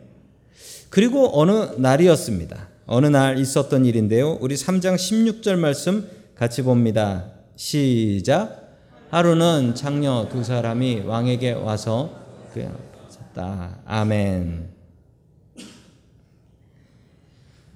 그리고 0.91 1.41
어느 1.41 1.53
날이었습니다. 1.79 2.69
어느 2.87 3.07
날 3.07 3.39
있었던 3.39 3.85
일인데요. 3.85 4.39
우리 4.41 4.57
3장 4.57 4.97
16절 4.97 5.57
말씀 5.57 6.09
같이 6.35 6.63
봅니다. 6.63 7.31
시작. 7.55 8.77
하루는 9.11 9.77
장녀 9.77 10.29
두 10.33 10.43
사람이 10.43 11.03
왕에게 11.07 11.53
와서 11.53 12.11
그 12.53 12.69
섰다. 13.09 13.79
아멘. 13.87 14.69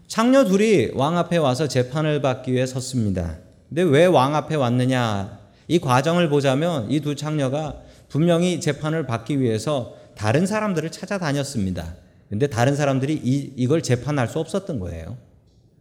장녀 0.09 0.45
둘이 0.45 0.91
왕 0.95 1.17
앞에 1.19 1.37
와서 1.37 1.69
재판을 1.69 2.21
받기 2.21 2.53
위해 2.53 2.67
섰습니다. 2.67 3.39
근데 3.69 3.83
왜 3.83 4.07
왕 4.07 4.35
앞에 4.35 4.55
왔느냐? 4.55 5.39
이 5.69 5.79
과정을 5.79 6.29
보자면 6.29 6.91
이두 6.91 7.15
장녀가 7.15 7.77
분명히 8.09 8.61
재판을 8.61 9.07
받기 9.07 9.41
위해서 9.41 9.95
다른 10.17 10.47
사람들을 10.47 10.91
찾아다녔습니다. 10.91 11.95
근데 12.31 12.47
다른 12.47 12.75
사람들이 12.77 13.15
이, 13.23 13.53
이걸 13.57 13.83
재판할 13.83 14.29
수 14.29 14.39
없었던 14.39 14.81
거예요. 14.81 15.17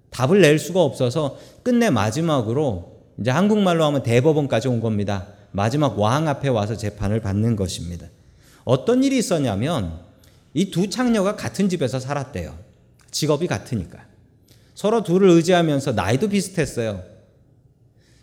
답을 0.10 0.42
낼 0.42 0.60
수가 0.60 0.82
없어서 0.82 1.38
끝내 1.64 1.90
마지막으로 1.90 2.98
이제 3.20 3.32
한국말로 3.32 3.86
하면 3.86 4.04
대법원까지 4.04 4.68
온 4.68 4.80
겁니다. 4.82 5.28
마지막 5.52 5.98
왕 6.00 6.28
앞에 6.28 6.50
와서 6.50 6.76
재판을 6.76 7.22
받는 7.22 7.56
것입니다. 7.56 8.08
어떤 8.64 9.04
일이 9.04 9.18
있었냐면 9.18 10.00
이 10.54 10.72
두 10.72 10.90
창녀가 10.90 11.36
같은 11.36 11.70
집에서 11.70 12.00
살았대요. 12.00 12.58
직업이 13.12 13.48
같으니까. 13.48 14.00
서로 14.76 15.04
둘을 15.04 15.30
의지하면서 15.30 15.94
나이도 15.94 16.30
비슷했어요. 16.30 17.02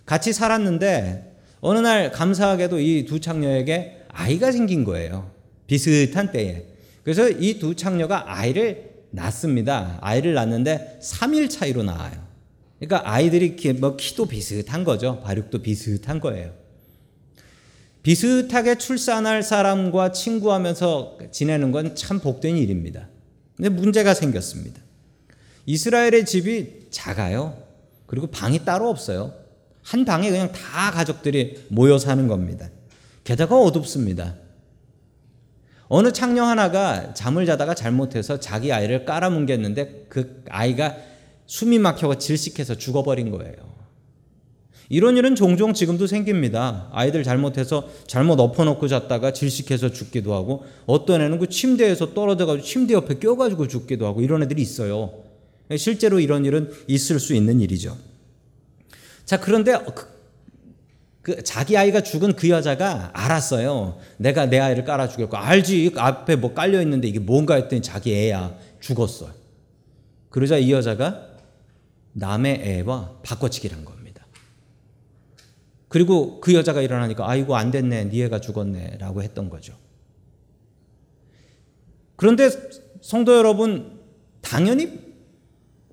같이 0.06 0.32
살았는데 0.32 1.32
어느 1.60 1.78
날 1.78 2.10
감사하게도 2.12 2.78
이 2.80 3.04
두 3.06 3.20
창녀에게 3.20 4.02
아이가 4.08 4.52
생긴 4.52 4.84
거예요. 4.84 5.30
비슷한 5.66 6.30
때에. 6.30 6.64
그래서 7.02 7.28
이 7.28 7.58
두 7.58 7.74
창녀가 7.74 8.24
아이를 8.38 8.92
낳습니다. 9.10 9.98
아이를 10.02 10.34
낳는데 10.34 10.98
3일 11.02 11.48
차이로 11.50 11.82
낳아요. 11.84 12.24
그러니까 12.78 13.10
아이들이 13.10 13.56
뭐 13.74 13.96
키도 13.96 14.26
비슷한 14.26 14.84
거죠. 14.84 15.20
발육도 15.22 15.62
비슷한 15.62 16.20
거예요. 16.20 16.52
비슷하게 18.02 18.76
출산할 18.76 19.42
사람과 19.42 20.12
친구하면서 20.12 21.18
지내는 21.30 21.72
건 21.72 21.94
참 21.94 22.20
복된 22.20 22.56
일입니다. 22.58 23.08
근데 23.56 23.68
문제가 23.70 24.12
생겼습니다. 24.12 24.82
이스라엘의 25.64 26.26
집이 26.26 26.88
작아요. 26.90 27.56
그리고 28.06 28.26
방이 28.26 28.64
따로 28.64 28.90
없어요. 28.90 29.32
한 29.85 30.05
방에 30.05 30.31
그냥 30.31 30.51
다 30.51 30.90
가족들이 30.90 31.66
모여 31.68 31.99
사는 31.99 32.27
겁니다. 32.27 32.70
게다가 33.23 33.57
어둡습니다. 33.61 34.35
어느 35.88 36.11
창녀 36.11 36.42
하나가 36.42 37.12
잠을 37.14 37.44
자다가 37.47 37.75
잘못해서 37.75 38.40
자기 38.40 38.73
아이를 38.73 39.05
깔아뭉갰는데 39.05 40.09
그 40.09 40.42
아이가 40.49 40.97
숨이 41.47 41.79
막혀가 41.79 42.16
질식해서 42.16 42.77
죽어버린 42.77 43.31
거예요. 43.31 43.75
이런 44.88 45.16
일은 45.16 45.35
종종 45.35 45.75
지금도 45.75 46.07
생깁니다. 46.07 46.88
아이들 46.92 47.23
잘못해서 47.23 47.88
잘못 48.07 48.40
엎어놓고 48.40 48.88
잤다가 48.88 49.33
질식해서 49.33 49.90
죽기도 49.90 50.35
하고 50.35 50.64
어떤 50.87 51.20
애는 51.20 51.38
그 51.38 51.49
침대에서 51.49 52.14
떨어져가지고 52.14 52.64
침대 52.64 52.94
옆에 52.94 53.18
껴가지고 53.18 53.68
죽기도 53.68 54.07
하고 54.07 54.23
이런 54.23 54.42
애들이 54.42 54.62
있어요. 54.62 55.12
실제로 55.77 56.20
이런 56.20 56.44
일은 56.44 56.70
있을 56.87 57.20
수 57.20 57.35
있는 57.35 57.61
일이죠. 57.61 57.97
자, 59.24 59.40
그런데 59.40 59.76
그, 59.94 60.14
그 61.22 61.42
자기 61.42 61.76
아이가 61.76 62.02
죽은 62.02 62.37
그 62.37 62.48
여자가 62.50 63.10
알았어요. 63.14 63.98
내가 64.18 64.46
내 64.46 64.58
아이를 64.58 64.84
깔아 64.84 65.08
죽였고 65.08 65.37
알지 65.37 65.92
앞에 65.96 66.37
뭐 66.37 66.52
깔려 66.52 66.82
있는데 66.82 67.08
이게 67.08 67.18
뭔가 67.18 67.54
했더니 67.54 67.80
자기 67.80 68.14
애야 68.14 68.56
죽었어요. 68.80 69.32
그러자 70.28 70.58
이 70.58 70.70
여자가 70.70 71.28
남의 72.12 72.60
애와 72.62 73.20
바꿔치기를 73.22 73.76
한 73.76 73.84
겁니다. 73.84 74.26
그리고 75.88 76.40
그 76.40 76.54
여자가 76.54 76.82
일어나니까 76.82 77.28
아이고 77.28 77.56
안 77.56 77.70
됐네 77.70 78.10
네 78.10 78.24
애가 78.24 78.40
죽었네라고 78.40 79.22
했던 79.22 79.48
거죠. 79.48 79.74
그런데 82.16 82.50
성도 83.00 83.37
여러분 83.37 84.00
당연히 84.40 85.00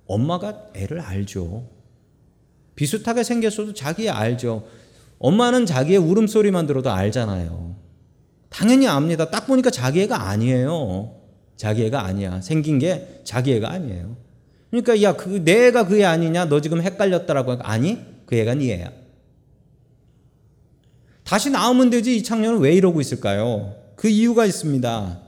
엄마가 0.08 0.72
애를 0.76 1.00
알죠. 1.00 1.70
비슷하게 2.76 3.24
생겼어도 3.24 3.74
자기 3.74 4.10
알죠. 4.10 4.64
엄마는 5.20 5.66
자기의 5.66 5.98
울음소리만 6.00 6.66
들어도 6.68 6.92
알잖아요. 6.92 7.76
당연히 8.50 8.88
압니다. 8.88 9.30
딱 9.30 9.48
보니까 9.48 9.70
자기 9.70 10.02
애가 10.02 10.30
아니에요. 10.30 11.16
자기 11.56 11.86
애가 11.86 12.04
아니야. 12.04 12.42
생긴 12.42 12.80
게 12.80 13.22
자기 13.24 13.54
애가 13.54 13.70
아니에요. 13.72 14.18
그러니까 14.72 15.02
야, 15.04 15.16
그 15.16 15.44
내 15.44 15.68
애가 15.68 15.86
그 15.88 16.00
애 16.00 16.04
아니냐? 16.06 16.46
너 16.46 16.60
지금 16.62 16.82
헷갈렸다라고 16.82 17.52
하니까 17.52 17.70
아니, 17.70 18.00
그 18.26 18.36
애가 18.36 18.56
네 18.56 18.74
애야. 18.74 18.92
다시 21.24 21.50
나오면 21.50 21.90
되지 21.92 22.18
이 22.18 22.24
창녀는 22.24 22.60
왜 22.60 22.74
이러고 22.74 23.00
있을까요? 23.00 23.76
그 23.96 24.10
이유가 24.10 24.46
있습니다. 24.46 25.20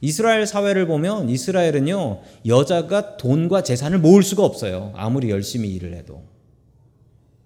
이스라엘 0.00 0.46
사회를 0.46 0.86
보면 0.86 1.28
이스라엘은요 1.28 2.20
여자가 2.46 3.16
돈과 3.16 3.62
재산을 3.62 3.98
모을 3.98 4.22
수가 4.22 4.42
없어요. 4.44 4.92
아무리 4.96 5.30
열심히 5.30 5.68
일을 5.74 5.94
해도 5.94 6.22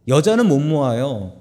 여자는 0.08 0.46
못 0.46 0.58
모아요. 0.58 1.40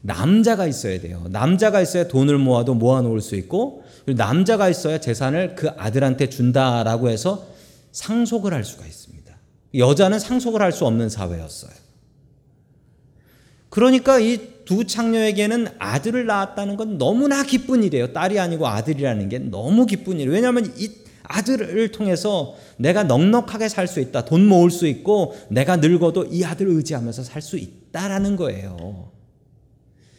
남자가 0.00 0.66
있어야 0.66 1.00
돼요. 1.00 1.26
남자가 1.30 1.80
있어야 1.80 2.08
돈을 2.08 2.38
모아도 2.38 2.74
모아놓을 2.74 3.20
수 3.20 3.36
있고 3.36 3.84
남자가 4.06 4.68
있어야 4.68 4.98
재산을 4.98 5.54
그 5.54 5.70
아들한테 5.70 6.28
준다라고 6.28 7.08
해서 7.08 7.46
상속을 7.92 8.52
할 8.52 8.64
수가 8.64 8.86
있습니다. 8.86 9.34
여자는 9.76 10.18
상속을 10.18 10.62
할 10.62 10.72
수 10.72 10.86
없는 10.86 11.08
사회였어요. 11.08 11.72
그러니까 13.70 14.18
이 14.20 14.54
두 14.64 14.84
창녀에게는 14.84 15.68
아들을 15.78 16.26
낳았다는 16.26 16.76
건 16.76 16.98
너무나 16.98 17.42
기쁜 17.42 17.82
일이에요. 17.82 18.12
딸이 18.12 18.38
아니고 18.38 18.66
아들이라는 18.66 19.28
게 19.28 19.38
너무 19.38 19.86
기쁜 19.86 20.14
일이에요. 20.14 20.32
왜냐하면 20.32 20.72
이 20.76 20.90
아들을 21.24 21.90
통해서 21.92 22.54
내가 22.76 23.04
넉넉하게 23.04 23.68
살 23.68 23.88
수 23.88 24.00
있다. 24.00 24.24
돈 24.24 24.46
모을 24.46 24.70
수 24.70 24.86
있고 24.86 25.34
내가 25.50 25.76
늙어도 25.76 26.26
이 26.26 26.44
아들을 26.44 26.70
의지하면서 26.72 27.24
살 27.24 27.42
수 27.42 27.56
있다라는 27.56 28.36
거예요. 28.36 29.10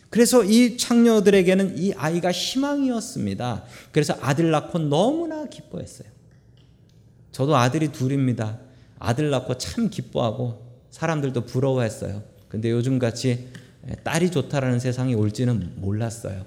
그래서 0.10 0.44
이 0.44 0.78
창녀들에게는 0.78 1.78
이 1.78 1.94
아이가 1.94 2.32
희망이었습니다. 2.32 3.66
그래서 3.92 4.16
아들 4.22 4.50
낳고 4.52 4.80
너무나 4.80 5.46
기뻐했어요. 5.46 6.08
저도 7.32 7.56
아들이 7.58 7.92
둘입니다. 7.92 8.60
아들 8.98 9.30
낳고 9.30 9.58
참 9.58 9.90
기뻐하고 9.90 10.66
사람들도 10.90 11.46
부러워했어요. 11.46 12.24
근데 12.48 12.72
요즘 12.72 12.98
같이 12.98 13.50
딸이 14.04 14.32
좋다라는 14.32 14.80
세상이 14.80 15.16
올지는 15.16 15.74
몰랐어요. 15.76 16.46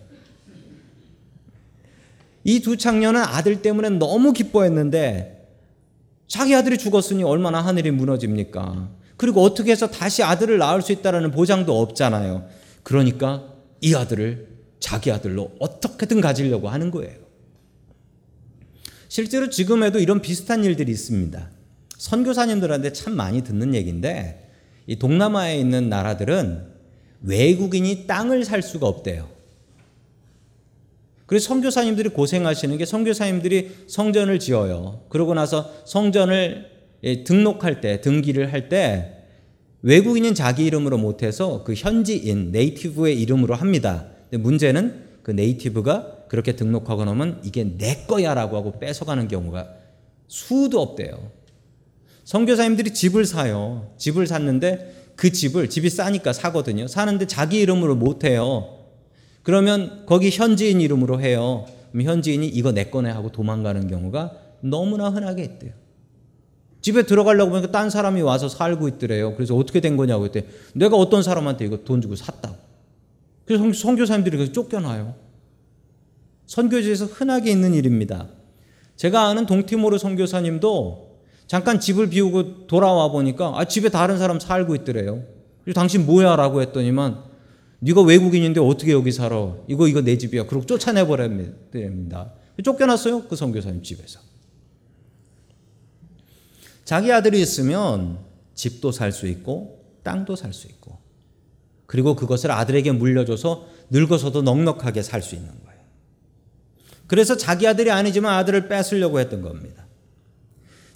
이 2.48 2.60
두 2.60 2.78
창녀는 2.78 3.20
아들 3.20 3.60
때문에 3.60 3.90
너무 3.90 4.32
기뻐했는데 4.32 5.46
자기 6.28 6.54
아들이 6.54 6.78
죽었으니 6.78 7.22
얼마나 7.22 7.60
하늘이 7.60 7.90
무너집니까? 7.90 8.88
그리고 9.18 9.42
어떻게 9.42 9.70
해서 9.70 9.90
다시 9.90 10.22
아들을 10.22 10.56
낳을 10.56 10.80
수 10.80 10.92
있다라는 10.92 11.30
보장도 11.30 11.78
없잖아요. 11.78 12.48
그러니까 12.82 13.52
이 13.82 13.94
아들을 13.94 14.48
자기 14.80 15.12
아들로 15.12 15.52
어떻게든 15.58 16.22
가지려고 16.22 16.70
하는 16.70 16.90
거예요. 16.90 17.18
실제로 19.08 19.50
지금에도 19.50 19.98
이런 19.98 20.22
비슷한 20.22 20.64
일들이 20.64 20.90
있습니다. 20.90 21.50
선교사님들한테 21.98 22.94
참 22.94 23.14
많이 23.14 23.44
듣는 23.44 23.74
얘기인데 23.74 24.50
이 24.86 24.96
동남아에 24.96 25.58
있는 25.58 25.90
나라들은 25.90 26.64
외국인이 27.20 28.06
땅을 28.06 28.46
살 28.46 28.62
수가 28.62 28.86
없대요. 28.86 29.37
그래서 31.28 31.46
선교사님들이 31.46 32.08
고생하시는 32.08 32.76
게 32.78 32.84
선교사님들이 32.84 33.84
성전을 33.86 34.40
지어요. 34.40 35.02
그러고 35.10 35.34
나서 35.34 35.70
성전을 35.84 36.66
등록할 37.24 37.80
때 37.80 38.00
등기를 38.00 38.52
할 38.52 38.68
때 38.68 39.14
외국인은 39.82 40.34
자기 40.34 40.66
이름으로 40.66 40.98
못해서 40.98 41.62
그 41.62 41.74
현지인 41.74 42.50
네이티브의 42.50 43.20
이름으로 43.20 43.54
합니다. 43.54 44.06
근데 44.28 44.42
문제는 44.42 45.04
그 45.22 45.30
네이티브가 45.30 46.24
그렇게 46.28 46.56
등록하고 46.56 47.04
나면 47.04 47.40
이게 47.44 47.64
내 47.64 48.04
거야라고 48.06 48.56
하고 48.56 48.78
뺏어가는 48.80 49.28
경우가 49.28 49.68
수도 50.26 50.80
없대요. 50.80 51.30
선교사님들이 52.24 52.92
집을 52.92 53.24
사요. 53.24 53.92
집을 53.98 54.26
샀는데 54.26 55.12
그 55.14 55.30
집을 55.30 55.70
집이 55.70 55.90
싸니까 55.90 56.32
사거든요. 56.32 56.88
사는데 56.88 57.26
자기 57.26 57.60
이름으로 57.60 57.96
못 57.96 58.24
해요. 58.24 58.77
그러면 59.48 60.02
거기 60.04 60.28
현지인 60.28 60.82
이름으로 60.82 61.22
해요. 61.22 61.64
현지인이 61.98 62.46
이거 62.48 62.72
내 62.72 62.90
거네 62.90 63.08
하고 63.08 63.32
도망가는 63.32 63.88
경우가 63.88 64.32
너무나 64.60 65.08
흔하게 65.08 65.42
있대요. 65.42 65.72
집에 66.82 67.04
들어가려고 67.04 67.52
보니까 67.52 67.72
딴 67.72 67.88
사람이 67.88 68.20
와서 68.20 68.50
살고 68.50 68.88
있더래요. 68.88 69.34
그래서 69.36 69.56
어떻게 69.56 69.80
된 69.80 69.96
거냐고 69.96 70.26
했더니 70.26 70.44
내가 70.74 70.98
어떤 70.98 71.22
사람한테 71.22 71.64
이거 71.64 71.78
돈 71.78 72.02
주고 72.02 72.14
샀다고. 72.14 72.56
그래서 73.46 73.72
선교사님들이 73.72 74.36
그래서 74.36 74.52
쫓겨나요. 74.52 75.14
선교지에서 76.44 77.06
흔하게 77.06 77.50
있는 77.50 77.72
일입니다. 77.72 78.28
제가 78.96 79.28
아는 79.28 79.46
동티모르 79.46 79.96
선교사님도 79.96 81.20
잠깐 81.46 81.80
집을 81.80 82.10
비우고 82.10 82.66
돌아와 82.66 83.08
보니까 83.10 83.54
아, 83.58 83.64
집에 83.64 83.88
다른 83.88 84.18
사람 84.18 84.40
살고 84.40 84.74
있더래요. 84.74 85.22
당신 85.74 86.04
뭐야라고 86.04 86.60
했더니만 86.60 87.27
네가 87.80 88.02
외국인인데 88.02 88.60
어떻게 88.60 88.92
여기 88.92 89.12
살아? 89.12 89.54
이거 89.68 89.86
이거 89.86 90.00
내 90.00 90.18
집이야. 90.18 90.46
그리고 90.46 90.66
쫓아내 90.66 91.06
버립니다. 91.06 92.32
쫓겨났어요 92.62 93.28
그 93.28 93.36
선교사님 93.36 93.82
집에서. 93.82 94.20
자기 96.84 97.12
아들이 97.12 97.40
있으면 97.40 98.18
집도 98.54 98.90
살 98.90 99.12
수 99.12 99.26
있고 99.28 99.84
땅도 100.02 100.36
살 100.36 100.52
수 100.52 100.66
있고 100.68 100.98
그리고 101.86 102.16
그것을 102.16 102.50
아들에게 102.50 102.90
물려줘서 102.92 103.66
늙어서도 103.90 104.42
넉넉하게 104.42 105.02
살 105.02 105.22
수 105.22 105.34
있는 105.34 105.48
거예요. 105.64 105.78
그래서 107.06 107.36
자기 107.36 107.66
아들이 107.66 107.90
아니지만 107.90 108.34
아들을 108.34 108.68
뺏으려고 108.68 109.20
했던 109.20 109.40
겁니다. 109.42 109.86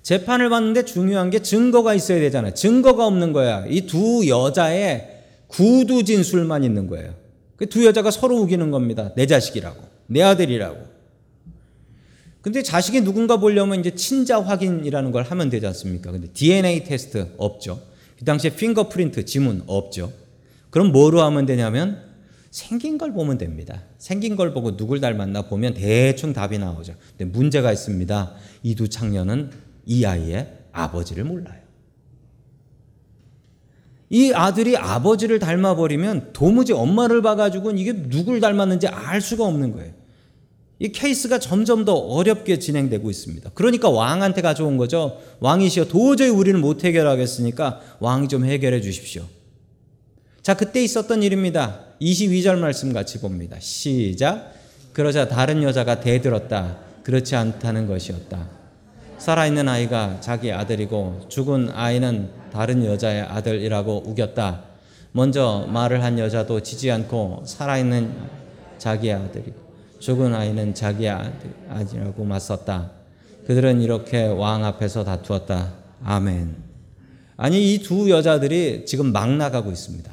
재판을 0.02 0.48
받는데 0.50 0.84
중요한 0.84 1.30
게 1.30 1.38
증거가 1.40 1.94
있어야 1.94 2.18
되잖아요. 2.20 2.54
증거가 2.54 3.06
없는 3.06 3.32
거야. 3.32 3.64
이 3.66 3.86
두 3.86 4.26
여자의 4.26 5.11
구두 5.52 6.04
진술만 6.04 6.64
있는 6.64 6.86
거예요. 6.86 7.14
그 7.56 7.66
두 7.66 7.84
여자가 7.84 8.10
서로 8.10 8.38
우기는 8.38 8.70
겁니다. 8.70 9.12
내 9.14 9.26
자식이라고. 9.26 9.84
내 10.08 10.22
아들이라고. 10.22 10.92
근데 12.40 12.62
자식이 12.62 13.02
누군가 13.02 13.36
보려면 13.36 13.78
이제 13.78 13.94
친자 13.94 14.40
확인이라는 14.40 15.12
걸 15.12 15.22
하면 15.22 15.48
되지 15.48 15.66
않습니까? 15.68 16.10
근데 16.10 16.26
DNA 16.32 16.82
테스트 16.82 17.32
없죠. 17.38 17.80
그 18.18 18.24
당시에 18.24 18.50
핑거프린트 18.56 19.24
지문 19.26 19.62
없죠. 19.68 20.12
그럼 20.70 20.90
뭐로 20.90 21.22
하면 21.22 21.46
되냐면 21.46 22.02
생긴 22.50 22.98
걸 22.98 23.12
보면 23.12 23.38
됩니다. 23.38 23.82
생긴 23.98 24.34
걸 24.34 24.52
보고 24.52 24.76
누굴 24.76 25.00
닮았나 25.00 25.42
보면 25.42 25.74
대충 25.74 26.32
답이 26.32 26.58
나오죠. 26.58 26.94
근데 27.16 27.26
문제가 27.26 27.72
있습니다. 27.72 28.34
이두 28.64 28.88
창녀는 28.88 29.50
이 29.86 30.04
아이의 30.04 30.48
아버지를 30.72 31.24
몰라요. 31.24 31.61
이 34.12 34.30
아들이 34.34 34.76
아버지를 34.76 35.38
닮아버리면 35.38 36.34
도무지 36.34 36.74
엄마를 36.74 37.22
봐가지고는 37.22 37.78
이게 37.78 37.94
누굴 37.94 38.40
닮았는지 38.40 38.86
알 38.86 39.22
수가 39.22 39.46
없는 39.46 39.72
거예요. 39.72 39.90
이 40.78 40.92
케이스가 40.92 41.38
점점 41.38 41.86
더 41.86 41.94
어렵게 41.94 42.58
진행되고 42.58 43.08
있습니다. 43.08 43.52
그러니까 43.54 43.88
왕한테 43.88 44.42
가져온 44.42 44.76
거죠. 44.76 45.18
왕이시여 45.40 45.86
도저히 45.88 46.28
우리는 46.28 46.60
못 46.60 46.84
해결하겠으니까 46.84 47.80
왕이 48.00 48.28
좀 48.28 48.44
해결해 48.44 48.82
주십시오. 48.82 49.22
자, 50.42 50.54
그때 50.54 50.84
있었던 50.84 51.22
일입니다. 51.22 51.80
22절 52.02 52.58
말씀 52.58 52.92
같이 52.92 53.18
봅니다. 53.18 53.56
시작. 53.60 54.52
그러자 54.92 55.26
다른 55.26 55.62
여자가 55.62 56.00
대들었다. 56.00 56.76
그렇지 57.02 57.34
않다는 57.34 57.86
것이었다. 57.86 58.46
살아있는 59.16 59.68
아이가 59.68 60.20
자기 60.20 60.52
아들이고 60.52 61.28
죽은 61.30 61.70
아이는 61.72 62.41
다른 62.52 62.84
여자의 62.84 63.22
아들이라고 63.22 64.02
우겼다. 64.06 64.64
먼저 65.12 65.66
말을 65.68 66.02
한 66.02 66.18
여자도 66.18 66.60
지지 66.60 66.90
않고 66.90 67.44
살아있는 67.46 68.12
자기 68.78 69.10
아들이고 69.12 69.56
죽은 69.98 70.34
아이는 70.34 70.74
자기 70.74 71.08
아들이라고 71.08 72.24
맞섰다. 72.24 72.90
그들은 73.46 73.80
이렇게 73.80 74.26
왕 74.26 74.64
앞에서 74.64 75.04
다투었다. 75.04 75.72
아멘. 76.04 76.56
아니 77.36 77.74
이 77.74 77.82
두 77.82 78.10
여자들이 78.10 78.84
지금 78.86 79.12
막 79.12 79.30
나가고 79.30 79.70
있습니다. 79.70 80.12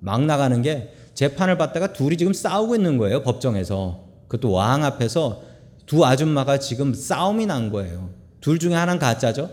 막 0.00 0.24
나가는 0.24 0.60
게 0.62 0.92
재판을 1.14 1.56
받다가 1.58 1.92
둘이 1.92 2.16
지금 2.16 2.32
싸우고 2.32 2.74
있는 2.74 2.98
거예요 2.98 3.22
법정에서. 3.22 4.04
그것도 4.28 4.52
왕 4.52 4.84
앞에서 4.84 5.42
두 5.86 6.04
아줌마가 6.04 6.58
지금 6.58 6.94
싸움이 6.94 7.46
난 7.46 7.70
거예요. 7.70 8.10
둘 8.40 8.58
중에 8.58 8.74
하나는 8.74 8.98
가짜죠. 8.98 9.50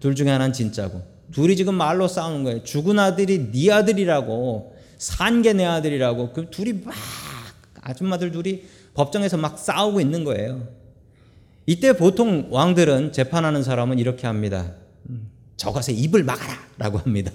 둘 0.00 0.14
중에 0.14 0.30
하나는 0.30 0.52
진짜고. 0.52 1.17
둘이 1.32 1.56
지금 1.56 1.74
말로 1.74 2.08
싸우는 2.08 2.44
거예요. 2.44 2.62
죽은 2.64 2.98
아들이 2.98 3.50
네 3.52 3.70
아들이라고 3.70 4.76
산 4.98 5.42
게 5.42 5.52
내 5.52 5.64
아들이라고. 5.64 6.32
그 6.32 6.50
둘이 6.50 6.72
막 6.84 6.94
아줌마들 7.82 8.32
둘이 8.32 8.62
법정에서 8.94 9.36
막 9.36 9.58
싸우고 9.58 10.00
있는 10.00 10.24
거예요. 10.24 10.66
이때 11.66 11.92
보통 11.96 12.48
왕들은 12.50 13.12
재판하는 13.12 13.62
사람은 13.62 13.98
이렇게 13.98 14.26
합니다. 14.26 14.72
음, 15.10 15.30
저것에 15.56 15.92
입을 15.92 16.24
막아라라고 16.24 16.98
합니다. 16.98 17.30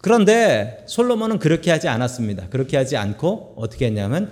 그런데 0.00 0.84
솔로몬은 0.86 1.38
그렇게 1.38 1.70
하지 1.70 1.88
않았습니다. 1.88 2.48
그렇게 2.50 2.76
하지 2.76 2.96
않고 2.96 3.54
어떻게 3.56 3.86
했냐면 3.86 4.30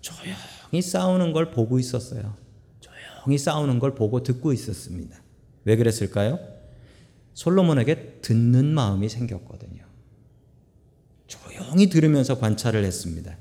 조용히 0.00 0.80
싸우는 0.82 1.32
걸 1.32 1.50
보고 1.50 1.78
있었어요. 1.78 2.34
조용히 2.80 3.36
싸우는 3.38 3.78
걸 3.78 3.94
보고 3.94 4.22
듣고 4.22 4.52
있었습니다. 4.52 5.16
왜 5.64 5.76
그랬을까요? 5.76 6.38
솔로몬에게 7.34 8.18
듣는 8.22 8.66
마음이 8.74 9.08
생겼거든요. 9.08 9.82
조용히 11.26 11.88
들으면서 11.88 12.38
관찰을 12.38 12.84
했습니다. 12.84 13.36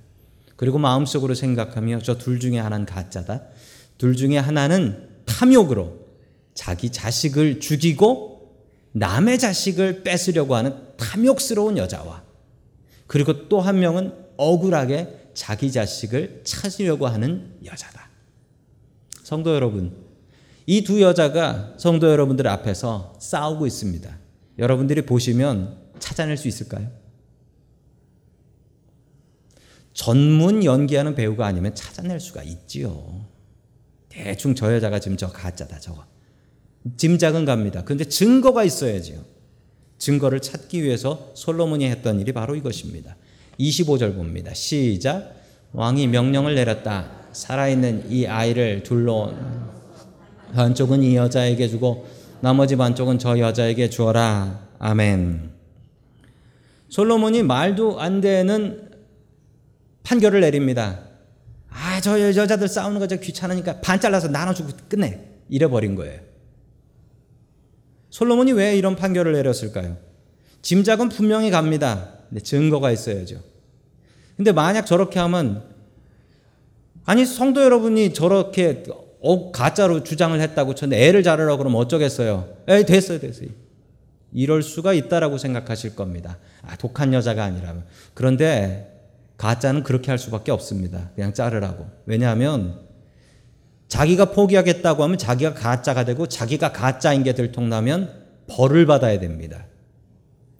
그리고 0.55 0.77
마음속으로 0.77 1.33
생각하며 1.33 1.99
저 1.99 2.17
둘 2.17 2.39
중에 2.39 2.59
하나는 2.59 2.85
가짜다. 2.85 3.43
둘 3.97 4.15
중에 4.15 4.37
하나는 4.37 5.09
탐욕으로 5.25 5.99
자기 6.53 6.91
자식을 6.91 7.59
죽이고 7.59 8.31
남의 8.93 9.39
자식을 9.39 10.03
뺏으려고 10.03 10.55
하는 10.55 10.75
탐욕스러운 10.97 11.77
여자와 11.77 12.23
그리고 13.07 13.47
또 13.49 13.59
한 13.61 13.79
명은 13.79 14.13
억울하게 14.37 15.31
자기 15.33 15.71
자식을 15.71 16.41
찾으려고 16.43 17.07
하는 17.07 17.55
여자다. 17.65 18.09
성도 19.23 19.53
여러분, 19.55 19.95
이 20.67 20.83
두 20.83 21.01
여자가 21.01 21.73
성도 21.77 22.09
여러분들 22.09 22.47
앞에서 22.47 23.17
싸우고 23.19 23.65
있습니다. 23.67 24.17
여러분들이 24.59 25.05
보시면 25.05 25.77
찾아낼 25.99 26.37
수 26.37 26.47
있을까요? 26.47 26.89
전문 29.93 30.63
연기하는 30.63 31.15
배우가 31.15 31.45
아니면 31.45 31.75
찾아낼 31.75 32.19
수가 32.19 32.43
있지요. 32.43 33.25
대충 34.09 34.55
저 34.55 34.73
여자가 34.73 34.99
지금 34.99 35.17
저 35.17 35.27
가짜다 35.29 35.79
저거. 35.79 36.05
짐작은 36.97 37.45
갑니다. 37.45 37.83
그런데 37.83 38.05
증거가 38.05 38.63
있어야지요. 38.63 39.23
증거를 39.97 40.41
찾기 40.41 40.81
위해서 40.83 41.31
솔로몬이 41.35 41.85
했던 41.85 42.19
일이 42.19 42.31
바로 42.31 42.55
이것입니다. 42.55 43.15
25절 43.59 44.15
봅니다. 44.15 44.53
시작. 44.53 45.35
왕이 45.73 46.07
명령을 46.07 46.55
내렸다. 46.55 47.11
살아있는 47.33 48.11
이 48.11 48.25
아이를 48.25 48.83
둘러 48.83 49.33
반쪽은 50.53 51.03
이 51.03 51.15
여자에게 51.15 51.67
주고 51.67 52.07
나머지 52.41 52.75
반쪽은 52.75 53.19
저 53.19 53.37
여자에게 53.39 53.89
주어라. 53.89 54.67
아멘. 54.79 55.51
솔로몬이 56.89 57.43
말도 57.43 57.99
안 58.01 58.19
되는 58.21 58.89
판결을 60.03 60.41
내립니다. 60.41 60.99
아, 61.69 62.01
저 62.01 62.19
여자들 62.19 62.67
싸우는 62.67 62.99
거 62.99 63.07
저 63.07 63.15
귀찮으니까 63.17 63.79
반 63.81 63.99
잘라서 63.99 64.27
나눠주고 64.27 64.71
끝내. 64.89 65.21
이래버린 65.49 65.95
거예요. 65.95 66.19
솔로몬이 68.09 68.51
왜 68.51 68.77
이런 68.77 68.95
판결을 68.95 69.33
내렸을까요? 69.33 69.97
짐작은 70.61 71.09
분명히 71.09 71.49
갑니다. 71.49 72.13
근데 72.29 72.41
증거가 72.41 72.91
있어야죠. 72.91 73.41
근데 74.35 74.51
만약 74.51 74.85
저렇게 74.85 75.19
하면 75.19 75.63
아니 77.05 77.25
성도 77.25 77.61
여러분이 77.61 78.13
저렇게 78.13 78.83
어, 79.21 79.51
가짜로 79.51 80.03
주장을 80.03 80.39
했다고 80.39 80.75
쳤는데 80.75 81.07
애를 81.07 81.23
자르라고 81.23 81.59
그러면 81.59 81.79
어쩌겠어요? 81.79 82.49
에 82.67 82.83
됐어요, 82.83 83.19
됐어요. 83.19 83.49
이럴 84.33 84.63
수가 84.63 84.93
있다라고 84.93 85.37
생각하실 85.37 85.95
겁니다. 85.95 86.37
아, 86.63 86.75
독한 86.77 87.13
여자가 87.13 87.43
아니라면. 87.43 87.85
그런데 88.13 88.87
가짜는 89.37 89.83
그렇게 89.83 90.11
할 90.11 90.17
수밖에 90.17 90.51
없습니다. 90.51 91.11
그냥 91.15 91.33
자르라고. 91.33 91.87
왜냐하면 92.05 92.79
자기가 93.87 94.31
포기하겠다고 94.31 95.03
하면 95.03 95.17
자기가 95.17 95.53
가짜가 95.53 96.05
되고 96.05 96.27
자기가 96.27 96.71
가짜인 96.71 97.23
게 97.23 97.33
들통나면 97.33 98.21
벌을 98.47 98.85
받아야 98.85 99.19
됩니다. 99.19 99.65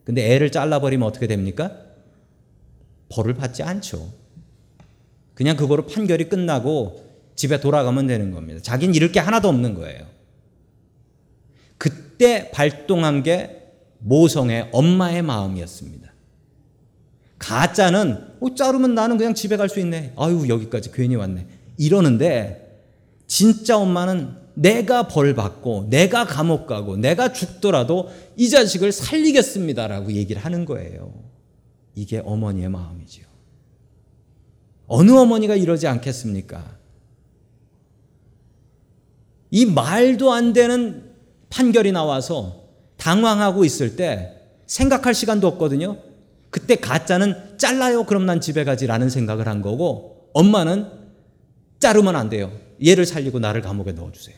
근데 0.03 0.33
애를 0.33 0.51
잘라버리면 0.51 1.07
어떻게 1.07 1.27
됩니까? 1.27 1.71
벌을 3.09 3.33
받지 3.33 3.63
않죠. 3.63 4.11
그냥 5.33 5.55
그거로 5.55 5.85
판결이 5.87 6.29
끝나고 6.29 7.10
집에 7.35 7.59
돌아가면 7.59 8.07
되는 8.07 8.31
겁니다. 8.31 8.61
자기는 8.61 8.93
잃을 8.95 9.11
게 9.11 9.19
하나도 9.19 9.47
없는 9.49 9.73
거예요. 9.75 10.05
그때 11.77 12.51
발동한 12.51 13.23
게 13.23 13.57
모성의 13.99 14.69
엄마의 14.71 15.21
마음이었습니다. 15.21 16.11
가짜는 17.39 18.27
어, 18.39 18.55
자르면 18.55 18.93
나는 18.93 19.17
그냥 19.17 19.33
집에 19.33 19.57
갈 19.57 19.67
수 19.69 19.79
있네. 19.79 20.13
아유 20.17 20.45
여기까지 20.47 20.91
괜히 20.91 21.15
왔네. 21.15 21.47
이러는데 21.77 22.79
진짜 23.25 23.77
엄마는 23.77 24.35
내가 24.53 25.07
벌 25.07 25.33
받고 25.33 25.87
내가 25.89 26.25
감옥 26.25 26.67
가고 26.67 26.97
내가 26.97 27.31
죽더라도 27.33 28.09
이 28.35 28.49
자식을 28.49 28.91
살리겠습니다라고 28.91 30.11
얘기를 30.11 30.43
하는 30.43 30.65
거예요. 30.65 31.13
이게 31.95 32.21
어머니의 32.23 32.69
마음이지요. 32.69 33.25
어느 34.87 35.11
어머니가 35.11 35.55
이러지 35.55 35.87
않겠습니까? 35.87 36.80
이 39.51 39.65
말도 39.65 40.31
안 40.31 40.53
되는 40.53 41.11
판결이 41.49 41.91
나와서 41.91 42.69
당황하고 42.97 43.65
있을 43.65 43.95
때 43.95 44.37
생각할 44.65 45.13
시간도 45.13 45.47
없거든요. 45.47 45.97
그때 46.49 46.75
가짜는 46.75 47.57
잘라요. 47.57 48.05
그럼 48.05 48.25
난 48.25 48.41
집에 48.41 48.63
가지라는 48.63 49.09
생각을 49.09 49.47
한 49.47 49.61
거고 49.61 50.29
엄마는 50.33 50.87
자르면 51.79 52.15
안 52.15 52.29
돼요. 52.29 52.51
얘를 52.85 53.05
살리고 53.05 53.39
나를 53.39 53.61
감옥에 53.61 53.91
넣어주세요. 53.91 54.37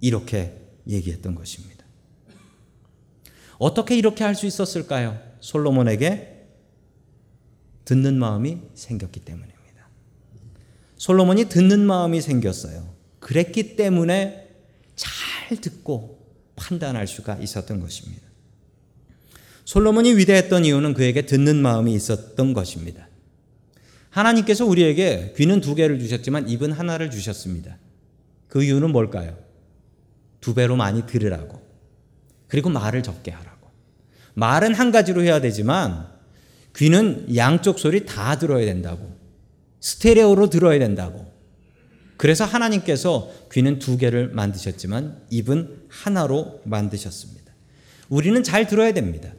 이렇게 0.00 0.54
얘기했던 0.88 1.34
것입니다. 1.34 1.84
어떻게 3.58 3.96
이렇게 3.96 4.24
할 4.24 4.34
수 4.34 4.46
있었을까요? 4.46 5.18
솔로몬에게 5.40 6.46
듣는 7.84 8.18
마음이 8.18 8.58
생겼기 8.74 9.20
때문입니다. 9.20 9.88
솔로몬이 10.96 11.46
듣는 11.46 11.80
마음이 11.80 12.20
생겼어요. 12.22 12.99
그랬기 13.20 13.76
때문에 13.76 14.48
잘 14.96 15.56
듣고 15.60 16.26
판단할 16.56 17.06
수가 17.06 17.36
있었던 17.36 17.80
것입니다. 17.80 18.22
솔로몬이 19.64 20.14
위대했던 20.14 20.64
이유는 20.64 20.94
그에게 20.94 21.26
듣는 21.26 21.62
마음이 21.62 21.94
있었던 21.94 22.52
것입니다. 22.52 23.08
하나님께서 24.10 24.66
우리에게 24.66 25.34
귀는 25.36 25.60
두 25.60 25.74
개를 25.74 26.00
주셨지만 26.00 26.48
입은 26.48 26.72
하나를 26.72 27.10
주셨습니다. 27.10 27.78
그 28.48 28.64
이유는 28.64 28.90
뭘까요? 28.90 29.38
두 30.40 30.54
배로 30.54 30.74
많이 30.74 31.06
들으라고. 31.06 31.62
그리고 32.48 32.68
말을 32.68 33.02
적게 33.02 33.30
하라고. 33.30 33.70
말은 34.34 34.74
한 34.74 34.90
가지로 34.90 35.22
해야 35.22 35.40
되지만 35.40 36.08
귀는 36.76 37.36
양쪽 37.36 37.78
소리 37.78 38.04
다 38.04 38.38
들어야 38.38 38.64
된다고. 38.64 39.16
스테레오로 39.80 40.50
들어야 40.50 40.78
된다고. 40.78 41.32
그래서 42.20 42.44
하나님께서 42.44 43.30
귀는 43.50 43.78
두 43.78 43.96
개를 43.96 44.28
만드셨지만 44.28 45.22
입은 45.30 45.84
하나로 45.88 46.60
만드셨습니다. 46.66 47.50
우리는 48.10 48.42
잘 48.42 48.66
들어야 48.66 48.92
됩니다. 48.92 49.32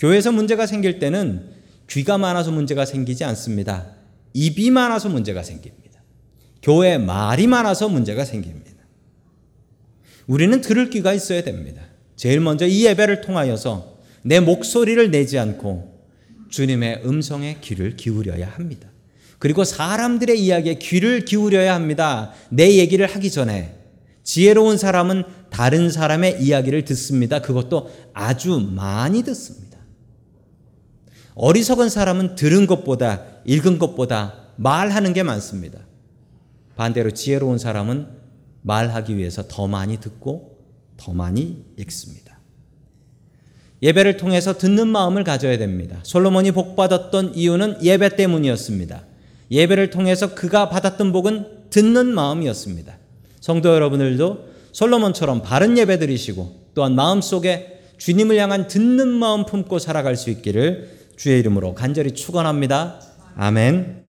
교회에서 0.00 0.32
문제가 0.32 0.66
생길 0.66 0.98
때는 0.98 1.48
귀가 1.88 2.18
많아서 2.18 2.50
문제가 2.50 2.86
생기지 2.86 3.22
않습니다. 3.22 3.94
입이 4.34 4.72
많아서 4.72 5.08
문제가 5.08 5.44
생깁니다. 5.44 6.02
교회 6.60 6.98
말이 6.98 7.46
많아서 7.46 7.88
문제가 7.88 8.24
생깁니다. 8.24 8.82
우리는 10.26 10.60
들을 10.60 10.90
귀가 10.90 11.14
있어야 11.14 11.44
됩니다. 11.44 11.82
제일 12.16 12.40
먼저 12.40 12.66
이 12.66 12.84
예배를 12.84 13.20
통하여서 13.20 14.00
내 14.22 14.40
목소리를 14.40 15.08
내지 15.12 15.38
않고 15.38 16.02
주님의 16.48 17.02
음성에 17.04 17.58
귀를 17.60 17.94
기울여야 17.94 18.48
합니다. 18.48 18.88
그리고 19.38 19.64
사람들의 19.64 20.40
이야기에 20.40 20.74
귀를 20.74 21.24
기울여야 21.24 21.74
합니다. 21.74 22.32
내 22.50 22.76
얘기를 22.76 23.06
하기 23.06 23.30
전에 23.30 23.76
지혜로운 24.24 24.76
사람은 24.76 25.24
다른 25.50 25.90
사람의 25.90 26.42
이야기를 26.42 26.84
듣습니다. 26.84 27.40
그것도 27.40 27.90
아주 28.12 28.58
많이 28.58 29.22
듣습니다. 29.22 29.78
어리석은 31.34 31.88
사람은 31.88 32.34
들은 32.34 32.66
것보다 32.66 33.24
읽은 33.44 33.78
것보다 33.78 34.34
말하는 34.56 35.12
게 35.12 35.22
많습니다. 35.22 35.78
반대로 36.76 37.12
지혜로운 37.12 37.58
사람은 37.58 38.08
말하기 38.62 39.16
위해서 39.16 39.44
더 39.46 39.68
많이 39.68 39.98
듣고 39.98 40.58
더 40.96 41.12
많이 41.12 41.64
읽습니다. 41.78 42.38
예배를 43.80 44.16
통해서 44.16 44.58
듣는 44.58 44.88
마음을 44.88 45.22
가져야 45.22 45.56
됩니다. 45.58 46.00
솔로몬이 46.02 46.50
복 46.50 46.74
받았던 46.74 47.36
이유는 47.36 47.84
예배 47.84 48.16
때문이었습니다. 48.16 49.04
예배를 49.50 49.90
통해서 49.90 50.34
그가 50.34 50.68
받았던 50.68 51.12
복은 51.12 51.70
듣는 51.70 52.06
마음이었습니다. 52.14 52.96
성도 53.40 53.74
여러분들도 53.74 54.48
솔로몬처럼 54.72 55.42
바른 55.42 55.78
예배 55.78 55.98
드리시고 55.98 56.70
또한 56.74 56.94
마음속에 56.94 57.80
주님을 57.98 58.36
향한 58.36 58.68
듣는 58.68 59.08
마음 59.08 59.44
품고 59.44 59.78
살아갈 59.78 60.16
수 60.16 60.30
있기를 60.30 60.90
주의 61.16 61.38
이름으로 61.40 61.74
간절히 61.74 62.12
축원합니다. 62.12 63.00
아멘. 63.36 64.07